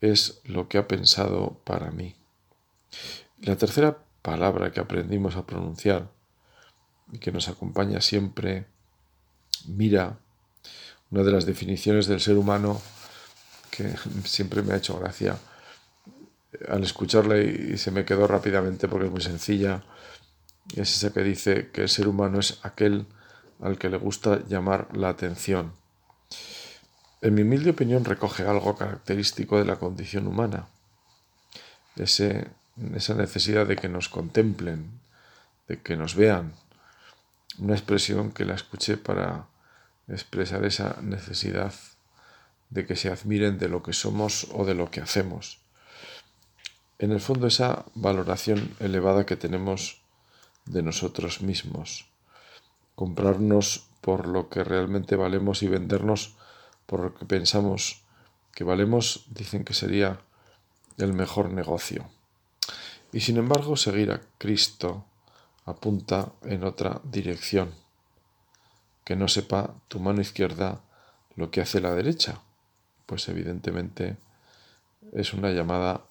es 0.00 0.40
lo 0.42 0.68
que 0.68 0.78
ha 0.78 0.88
pensado 0.88 1.60
para 1.62 1.92
mí. 1.92 2.16
La 3.38 3.54
tercera 3.54 4.04
palabra 4.22 4.72
que 4.72 4.80
aprendimos 4.80 5.36
a 5.36 5.46
pronunciar 5.46 6.10
y 7.12 7.18
que 7.18 7.30
nos 7.30 7.46
acompaña 7.46 8.00
siempre, 8.00 8.66
mira, 9.66 10.18
una 11.10 11.22
de 11.22 11.32
las 11.32 11.46
definiciones 11.46 12.06
del 12.06 12.20
ser 12.20 12.36
humano 12.36 12.80
que 13.70 13.94
siempre 14.24 14.62
me 14.62 14.74
ha 14.74 14.76
hecho 14.76 14.98
gracia 14.98 15.36
al 16.68 16.82
escucharla 16.82 17.38
y, 17.38 17.78
se 17.78 17.90
me 17.90 18.04
quedó 18.04 18.26
rápidamente 18.26 18.88
porque 18.88 19.06
es 19.06 19.12
muy 19.12 19.20
sencilla. 19.20 19.82
Es 20.74 20.96
esa 20.96 21.12
que 21.12 21.22
dice 21.22 21.70
que 21.72 21.82
el 21.82 21.88
ser 21.88 22.08
humano 22.08 22.40
es 22.40 22.58
aquel 22.62 23.06
al 23.60 23.78
que 23.78 23.88
le 23.88 23.96
gusta 23.96 24.42
llamar 24.48 24.88
la 24.96 25.08
atención. 25.08 25.72
En 27.22 27.34
mi 27.34 27.42
humilde 27.42 27.70
opinión 27.70 28.04
recoge 28.04 28.44
algo 28.44 28.76
característico 28.76 29.58
de 29.58 29.64
la 29.64 29.76
condición 29.76 30.26
humana. 30.26 30.68
Ese, 31.96 32.48
esa 32.94 33.14
necesidad 33.14 33.66
de 33.66 33.76
que 33.76 33.88
nos 33.88 34.08
contemplen, 34.08 35.00
de 35.68 35.80
que 35.82 35.96
nos 35.96 36.14
vean. 36.14 36.54
Una 37.58 37.74
expresión 37.74 38.32
que 38.32 38.44
la 38.44 38.54
escuché 38.54 38.96
para 38.96 39.46
expresar 40.12 40.64
esa 40.64 40.96
necesidad 41.02 41.72
de 42.70 42.86
que 42.86 42.96
se 42.96 43.10
admiren 43.10 43.58
de 43.58 43.68
lo 43.68 43.82
que 43.82 43.92
somos 43.92 44.48
o 44.52 44.64
de 44.64 44.74
lo 44.74 44.90
que 44.90 45.00
hacemos. 45.00 45.60
En 46.98 47.12
el 47.12 47.20
fondo 47.20 47.46
esa 47.46 47.84
valoración 47.94 48.74
elevada 48.78 49.26
que 49.26 49.36
tenemos 49.36 50.02
de 50.66 50.82
nosotros 50.82 51.40
mismos, 51.40 52.06
comprarnos 52.94 53.88
por 54.00 54.26
lo 54.26 54.48
que 54.48 54.64
realmente 54.64 55.16
valemos 55.16 55.62
y 55.62 55.68
vendernos 55.68 56.36
por 56.86 57.00
lo 57.00 57.14
que 57.14 57.24
pensamos 57.24 58.02
que 58.52 58.64
valemos, 58.64 59.26
dicen 59.30 59.64
que 59.64 59.74
sería 59.74 60.20
el 60.98 61.12
mejor 61.12 61.50
negocio. 61.50 62.10
Y 63.12 63.20
sin 63.20 63.38
embargo, 63.38 63.76
seguir 63.76 64.12
a 64.12 64.20
Cristo 64.38 65.04
apunta 65.64 66.32
en 66.42 66.64
otra 66.64 67.00
dirección 67.04 67.72
que 69.10 69.16
no 69.16 69.26
sepa 69.26 69.74
tu 69.88 69.98
mano 69.98 70.20
izquierda 70.20 70.82
lo 71.34 71.50
que 71.50 71.60
hace 71.60 71.80
la 71.80 71.92
derecha. 71.96 72.42
Pues 73.06 73.28
evidentemente 73.28 74.16
es 75.12 75.34
una 75.34 75.50
llamada 75.50 76.04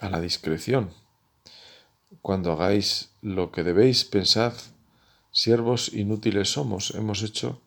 a 0.00 0.08
la 0.10 0.20
discreción. 0.20 0.90
Cuando 2.20 2.50
hagáis 2.50 3.12
lo 3.22 3.52
que 3.52 3.62
debéis, 3.62 4.04
pensad, 4.04 4.52
siervos 5.30 5.92
inútiles 5.94 6.50
somos, 6.50 6.92
hemos 6.96 7.22
hecho 7.22 7.60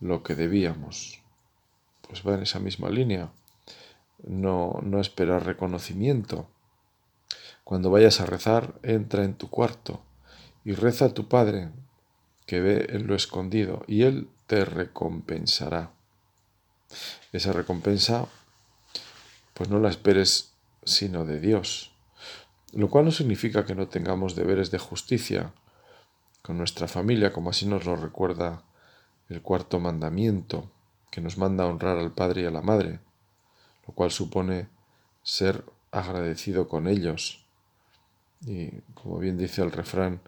lo 0.00 0.22
que 0.22 0.34
debíamos. 0.34 1.22
Pues 2.06 2.28
va 2.28 2.34
en 2.34 2.42
esa 2.42 2.60
misma 2.60 2.90
línea. 2.90 3.32
No, 4.22 4.80
no 4.82 5.00
esperar 5.00 5.46
reconocimiento. 5.46 6.46
Cuando 7.64 7.90
vayas 7.90 8.20
a 8.20 8.26
rezar, 8.26 8.74
entra 8.82 9.24
en 9.24 9.32
tu 9.32 9.48
cuarto 9.48 10.02
y 10.62 10.74
reza 10.74 11.06
a 11.06 11.14
tu 11.14 11.26
Padre, 11.26 11.70
que 12.52 12.60
ve 12.60 12.86
en 12.90 13.06
lo 13.06 13.14
escondido, 13.14 13.82
y 13.86 14.02
Él 14.02 14.28
te 14.46 14.66
recompensará. 14.66 15.90
Esa 17.32 17.50
recompensa, 17.50 18.26
pues 19.54 19.70
no 19.70 19.80
la 19.80 19.88
esperes 19.88 20.52
sino 20.84 21.24
de 21.24 21.40
Dios, 21.40 21.92
lo 22.74 22.90
cual 22.90 23.06
no 23.06 23.10
significa 23.10 23.64
que 23.64 23.74
no 23.74 23.88
tengamos 23.88 24.36
deberes 24.36 24.70
de 24.70 24.76
justicia 24.78 25.54
con 26.42 26.58
nuestra 26.58 26.88
familia, 26.88 27.32
como 27.32 27.48
así 27.48 27.64
nos 27.64 27.86
lo 27.86 27.96
recuerda 27.96 28.62
el 29.30 29.40
cuarto 29.40 29.80
mandamiento, 29.80 30.70
que 31.10 31.22
nos 31.22 31.38
manda 31.38 31.64
a 31.64 31.68
honrar 31.68 31.96
al 31.96 32.12
Padre 32.12 32.42
y 32.42 32.44
a 32.44 32.50
la 32.50 32.60
Madre, 32.60 33.00
lo 33.88 33.94
cual 33.94 34.10
supone 34.10 34.68
ser 35.22 35.64
agradecido 35.90 36.68
con 36.68 36.86
ellos. 36.86 37.46
Y 38.44 38.72
como 38.92 39.18
bien 39.18 39.38
dice 39.38 39.62
el 39.62 39.72
refrán, 39.72 40.20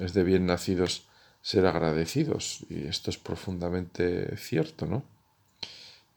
es 0.00 0.12
de 0.12 0.24
bien 0.24 0.46
nacidos 0.46 1.06
ser 1.42 1.66
agradecidos, 1.66 2.64
y 2.70 2.86
esto 2.86 3.10
es 3.10 3.18
profundamente 3.18 4.36
cierto, 4.36 4.86
¿no? 4.86 5.02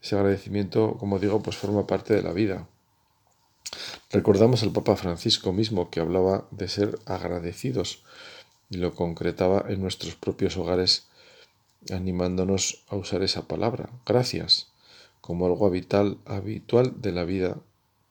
Ese 0.01 0.15
agradecimiento, 0.15 0.97
como 0.99 1.17
digo, 1.17 1.41
pues 1.41 1.57
forma 1.57 1.87
parte 1.87 2.13
de 2.13 2.21
la 2.21 2.31
vida. 2.31 2.67
Recordamos 4.11 4.61
al 4.63 4.71
Papa 4.71 4.95
Francisco 4.95 5.51
mismo 5.51 5.89
que 5.89 5.99
hablaba 5.99 6.47
de 6.51 6.67
ser 6.67 6.99
agradecidos 7.05 8.03
y 8.69 8.77
lo 8.77 8.93
concretaba 8.93 9.65
en 9.67 9.81
nuestros 9.81 10.15
propios 10.15 10.57
hogares 10.57 11.07
animándonos 11.91 12.83
a 12.87 12.95
usar 12.95 13.23
esa 13.23 13.47
palabra, 13.47 13.89
gracias, 14.05 14.71
como 15.21 15.47
algo 15.47 15.65
habitual, 15.65 16.19
habitual 16.25 17.01
de 17.01 17.11
la 17.11 17.25
vida 17.25 17.57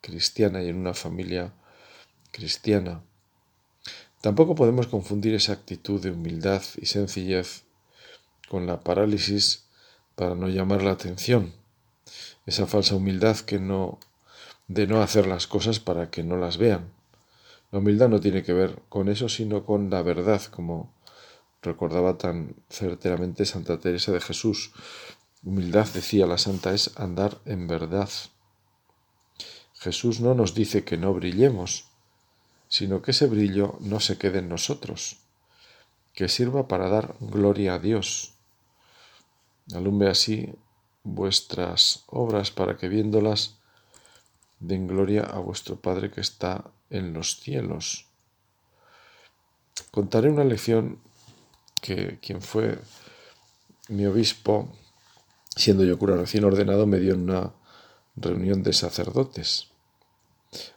cristiana 0.00 0.62
y 0.62 0.68
en 0.68 0.76
una 0.76 0.94
familia 0.94 1.52
cristiana. 2.30 3.02
Tampoco 4.24 4.54
podemos 4.54 4.86
confundir 4.86 5.34
esa 5.34 5.52
actitud 5.52 6.00
de 6.00 6.10
humildad 6.10 6.62
y 6.80 6.86
sencillez 6.86 7.64
con 8.48 8.66
la 8.66 8.80
parálisis 8.80 9.66
para 10.14 10.34
no 10.34 10.48
llamar 10.48 10.82
la 10.82 10.92
atención, 10.92 11.52
esa 12.46 12.66
falsa 12.66 12.94
humildad 12.94 13.36
que 13.40 13.58
no 13.58 13.98
de 14.66 14.86
no 14.86 15.02
hacer 15.02 15.26
las 15.26 15.46
cosas 15.46 15.78
para 15.78 16.10
que 16.10 16.22
no 16.22 16.38
las 16.38 16.56
vean. 16.56 16.90
La 17.70 17.80
humildad 17.80 18.08
no 18.08 18.18
tiene 18.18 18.42
que 18.42 18.54
ver 18.54 18.80
con 18.88 19.10
eso, 19.10 19.28
sino 19.28 19.66
con 19.66 19.90
la 19.90 20.00
verdad, 20.00 20.40
como 20.44 20.90
recordaba 21.60 22.16
tan 22.16 22.56
certeramente 22.70 23.44
Santa 23.44 23.78
Teresa 23.78 24.10
de 24.10 24.22
Jesús. 24.22 24.72
Humildad, 25.42 25.86
decía 25.88 26.26
la 26.26 26.38
santa, 26.38 26.72
es 26.72 26.98
andar 26.98 27.42
en 27.44 27.66
verdad. 27.66 28.08
Jesús 29.74 30.20
no 30.20 30.34
nos 30.34 30.54
dice 30.54 30.82
que 30.82 30.96
no 30.96 31.12
brillemos, 31.12 31.90
sino 32.74 33.02
que 33.02 33.12
ese 33.12 33.28
brillo 33.28 33.76
no 33.78 34.00
se 34.00 34.18
quede 34.18 34.40
en 34.40 34.48
nosotros, 34.48 35.18
que 36.12 36.28
sirva 36.28 36.66
para 36.66 36.88
dar 36.88 37.14
gloria 37.20 37.74
a 37.74 37.78
Dios. 37.78 38.32
Alumbre 39.72 40.10
así 40.10 40.52
vuestras 41.04 42.02
obras 42.08 42.50
para 42.50 42.76
que 42.76 42.88
viéndolas 42.88 43.58
den 44.58 44.88
gloria 44.88 45.22
a 45.22 45.38
vuestro 45.38 45.76
Padre 45.76 46.10
que 46.10 46.20
está 46.20 46.64
en 46.90 47.12
los 47.12 47.38
cielos. 47.38 48.08
Contaré 49.92 50.28
una 50.28 50.42
lección 50.42 50.98
que 51.80 52.18
quien 52.18 52.42
fue 52.42 52.80
mi 53.88 54.04
obispo, 54.04 54.68
siendo 55.54 55.84
yo 55.84 55.96
cura 55.96 56.16
recién 56.16 56.42
ordenado, 56.42 56.88
me 56.88 56.98
dio 56.98 57.14
en 57.14 57.30
una 57.30 57.52
reunión 58.16 58.64
de 58.64 58.72
sacerdotes. 58.72 59.68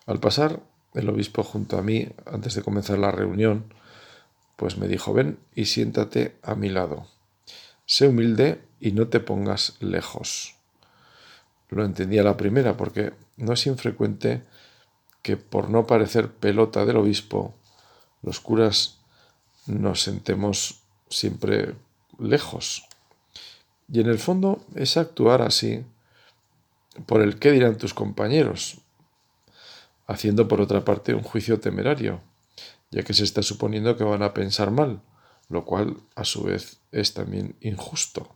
Al 0.05 0.19
pasar 0.19 0.61
el 0.97 1.09
obispo 1.09 1.43
junto 1.43 1.77
a 1.77 1.81
mí, 1.81 2.09
antes 2.25 2.55
de 2.55 2.63
comenzar 2.63 2.97
la 2.97 3.11
reunión, 3.11 3.73
pues 4.55 4.77
me 4.77 4.87
dijo, 4.87 5.13
ven 5.13 5.37
y 5.55 5.65
siéntate 5.65 6.35
a 6.41 6.55
mi 6.55 6.69
lado. 6.69 7.07
Sé 7.85 8.07
humilde 8.07 8.61
y 8.79 8.91
no 8.91 9.07
te 9.07 9.19
pongas 9.19 9.75
lejos. 9.79 10.55
Lo 11.69 11.85
entendí 11.85 12.17
a 12.17 12.23
la 12.23 12.37
primera 12.37 12.75
porque 12.75 13.13
no 13.37 13.53
es 13.53 13.67
infrecuente 13.67 14.43
que 15.21 15.37
por 15.37 15.69
no 15.69 15.85
parecer 15.85 16.31
pelota 16.31 16.85
del 16.85 16.97
obispo, 16.97 17.53
los 18.23 18.39
curas 18.39 18.99
nos 19.67 20.01
sentemos 20.01 20.81
siempre 21.09 21.75
lejos. 22.19 22.87
Y 23.91 23.99
en 23.99 24.07
el 24.07 24.19
fondo 24.19 24.65
es 24.75 24.97
actuar 24.97 25.41
así 25.41 25.85
por 27.05 27.21
el 27.21 27.37
qué 27.39 27.51
dirán 27.51 27.77
tus 27.77 27.93
compañeros, 27.93 28.79
haciendo 30.07 30.47
por 30.47 30.61
otra 30.61 30.83
parte 30.83 31.13
un 31.13 31.23
juicio 31.23 31.59
temerario, 31.59 32.21
ya 32.91 33.03
que 33.03 33.13
se 33.13 33.23
está 33.23 33.43
suponiendo 33.43 33.97
que 33.97 34.03
van 34.03 34.23
a 34.23 34.33
pensar 34.33 34.71
mal, 34.71 35.01
lo 35.49 35.65
cual 35.65 35.97
a 36.15 36.23
su 36.23 36.43
vez 36.43 36.77
es 36.91 37.13
también 37.13 37.55
injusto. 37.61 38.35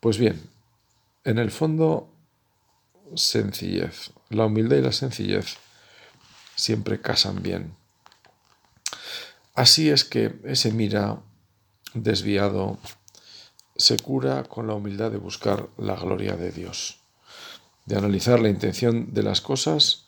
Pues 0.00 0.18
bien, 0.18 0.48
en 1.24 1.38
el 1.38 1.50
fondo, 1.50 2.08
sencillez. 3.14 4.12
La 4.30 4.46
humildad 4.46 4.76
y 4.76 4.82
la 4.82 4.92
sencillez 4.92 5.56
siempre 6.54 7.00
casan 7.00 7.42
bien. 7.42 7.74
Así 9.54 9.90
es 9.90 10.04
que 10.04 10.34
ese 10.44 10.72
mira 10.72 11.20
desviado 11.94 12.78
se 13.76 13.98
cura 13.98 14.44
con 14.44 14.66
la 14.66 14.74
humildad 14.74 15.10
de 15.10 15.16
buscar 15.16 15.68
la 15.78 15.96
gloria 15.96 16.36
de 16.36 16.52
Dios, 16.52 17.00
de 17.86 17.96
analizar 17.96 18.40
la 18.40 18.48
intención 18.48 19.12
de 19.14 19.22
las 19.22 19.40
cosas 19.40 20.03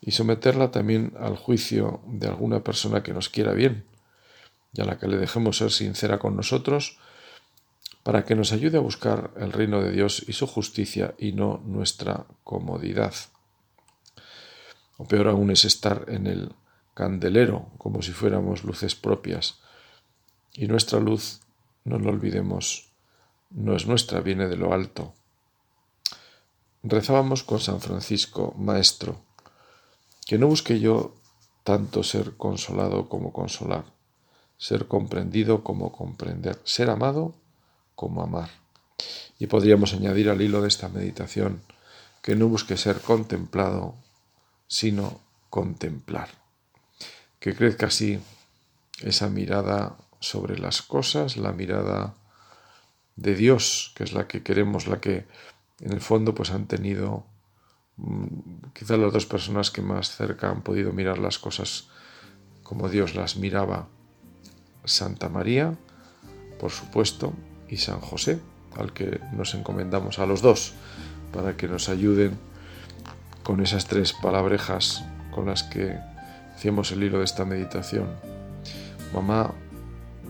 y 0.00 0.12
someterla 0.12 0.70
también 0.70 1.12
al 1.18 1.36
juicio 1.36 2.00
de 2.06 2.28
alguna 2.28 2.62
persona 2.62 3.02
que 3.02 3.12
nos 3.12 3.28
quiera 3.28 3.52
bien 3.52 3.84
y 4.72 4.80
a 4.80 4.84
la 4.84 4.98
que 4.98 5.08
le 5.08 5.18
dejemos 5.18 5.58
ser 5.58 5.72
sincera 5.72 6.18
con 6.18 6.36
nosotros 6.36 6.98
para 8.02 8.24
que 8.24 8.34
nos 8.34 8.52
ayude 8.52 8.78
a 8.78 8.80
buscar 8.80 9.30
el 9.36 9.52
reino 9.52 9.82
de 9.82 9.92
Dios 9.92 10.24
y 10.26 10.32
su 10.32 10.46
justicia 10.46 11.14
y 11.18 11.32
no 11.32 11.60
nuestra 11.64 12.26
comodidad. 12.44 13.14
O 14.96 15.06
peor 15.06 15.28
aún 15.28 15.50
es 15.50 15.64
estar 15.64 16.06
en 16.08 16.26
el 16.26 16.54
candelero 16.94 17.70
como 17.78 18.02
si 18.02 18.12
fuéramos 18.12 18.64
luces 18.64 18.94
propias 18.94 19.60
y 20.54 20.66
nuestra 20.66 20.98
luz, 20.98 21.40
no 21.84 21.98
lo 21.98 22.10
olvidemos, 22.10 22.92
no 23.50 23.76
es 23.76 23.86
nuestra, 23.86 24.20
viene 24.20 24.48
de 24.48 24.56
lo 24.56 24.72
alto. 24.72 25.14
Rezábamos 26.82 27.42
con 27.42 27.60
San 27.60 27.80
Francisco, 27.80 28.54
Maestro, 28.56 29.22
que 30.30 30.38
no 30.38 30.46
busque 30.46 30.78
yo 30.78 31.16
tanto 31.64 32.04
ser 32.04 32.36
consolado 32.36 33.08
como 33.08 33.32
consolar, 33.32 33.86
ser 34.58 34.86
comprendido 34.86 35.64
como 35.64 35.90
comprender, 35.90 36.60
ser 36.62 36.88
amado 36.88 37.34
como 37.96 38.22
amar. 38.22 38.48
Y 39.40 39.48
podríamos 39.48 39.92
añadir 39.92 40.30
al 40.30 40.40
hilo 40.40 40.62
de 40.62 40.68
esta 40.68 40.88
meditación 40.88 41.62
que 42.22 42.36
no 42.36 42.46
busque 42.46 42.76
ser 42.76 43.00
contemplado, 43.00 43.96
sino 44.68 45.20
contemplar. 45.48 46.28
Que 47.40 47.56
crezca 47.56 47.86
así 47.86 48.20
esa 49.00 49.28
mirada 49.28 49.96
sobre 50.20 50.60
las 50.60 50.80
cosas, 50.80 51.38
la 51.38 51.50
mirada 51.50 52.14
de 53.16 53.34
Dios, 53.34 53.92
que 53.96 54.04
es 54.04 54.12
la 54.12 54.28
que 54.28 54.44
queremos, 54.44 54.86
la 54.86 55.00
que 55.00 55.26
en 55.80 55.92
el 55.92 56.00
fondo 56.00 56.36
pues 56.36 56.52
han 56.52 56.68
tenido 56.68 57.26
Mm, 58.02 58.72
quizá 58.72 58.96
las 58.96 59.12
dos 59.12 59.26
personas 59.26 59.70
que 59.70 59.82
más 59.82 60.16
cerca 60.16 60.50
han 60.50 60.62
podido 60.62 60.92
mirar 60.92 61.18
las 61.18 61.38
cosas 61.38 61.88
como 62.62 62.88
Dios 62.88 63.14
las 63.14 63.36
miraba, 63.36 63.88
Santa 64.84 65.28
María, 65.28 65.76
por 66.58 66.70
supuesto, 66.70 67.32
y 67.68 67.76
San 67.76 68.00
José, 68.00 68.40
al 68.76 68.92
que 68.92 69.20
nos 69.32 69.54
encomendamos 69.54 70.18
a 70.18 70.26
los 70.26 70.40
dos, 70.40 70.72
para 71.32 71.56
que 71.56 71.68
nos 71.68 71.88
ayuden 71.88 72.38
con 73.42 73.60
esas 73.60 73.86
tres 73.86 74.12
palabrejas 74.12 75.04
con 75.30 75.46
las 75.46 75.62
que 75.62 75.98
hacemos 76.54 76.92
el 76.92 77.02
hilo 77.02 77.18
de 77.18 77.24
esta 77.24 77.44
meditación. 77.44 78.06
Mamá, 79.12 79.52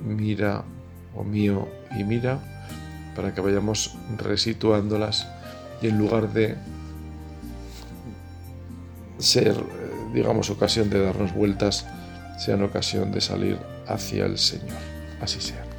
mira, 0.02 0.64
o 1.14 1.24
mío 1.24 1.68
y 1.96 2.04
mira, 2.04 2.38
para 3.14 3.34
que 3.34 3.40
vayamos 3.40 3.96
resituándolas 4.16 5.28
y 5.82 5.88
en 5.88 5.98
lugar 5.98 6.32
de 6.32 6.56
ser, 9.20 9.56
eh, 9.56 9.90
digamos, 10.12 10.50
ocasión 10.50 10.90
de 10.90 11.02
darnos 11.04 11.34
vueltas, 11.34 11.86
sean 12.38 12.62
ocasión 12.62 13.12
de 13.12 13.20
salir 13.20 13.58
hacia 13.86 14.26
el 14.26 14.38
Señor. 14.38 14.78
Así 15.20 15.40
sea. 15.40 15.69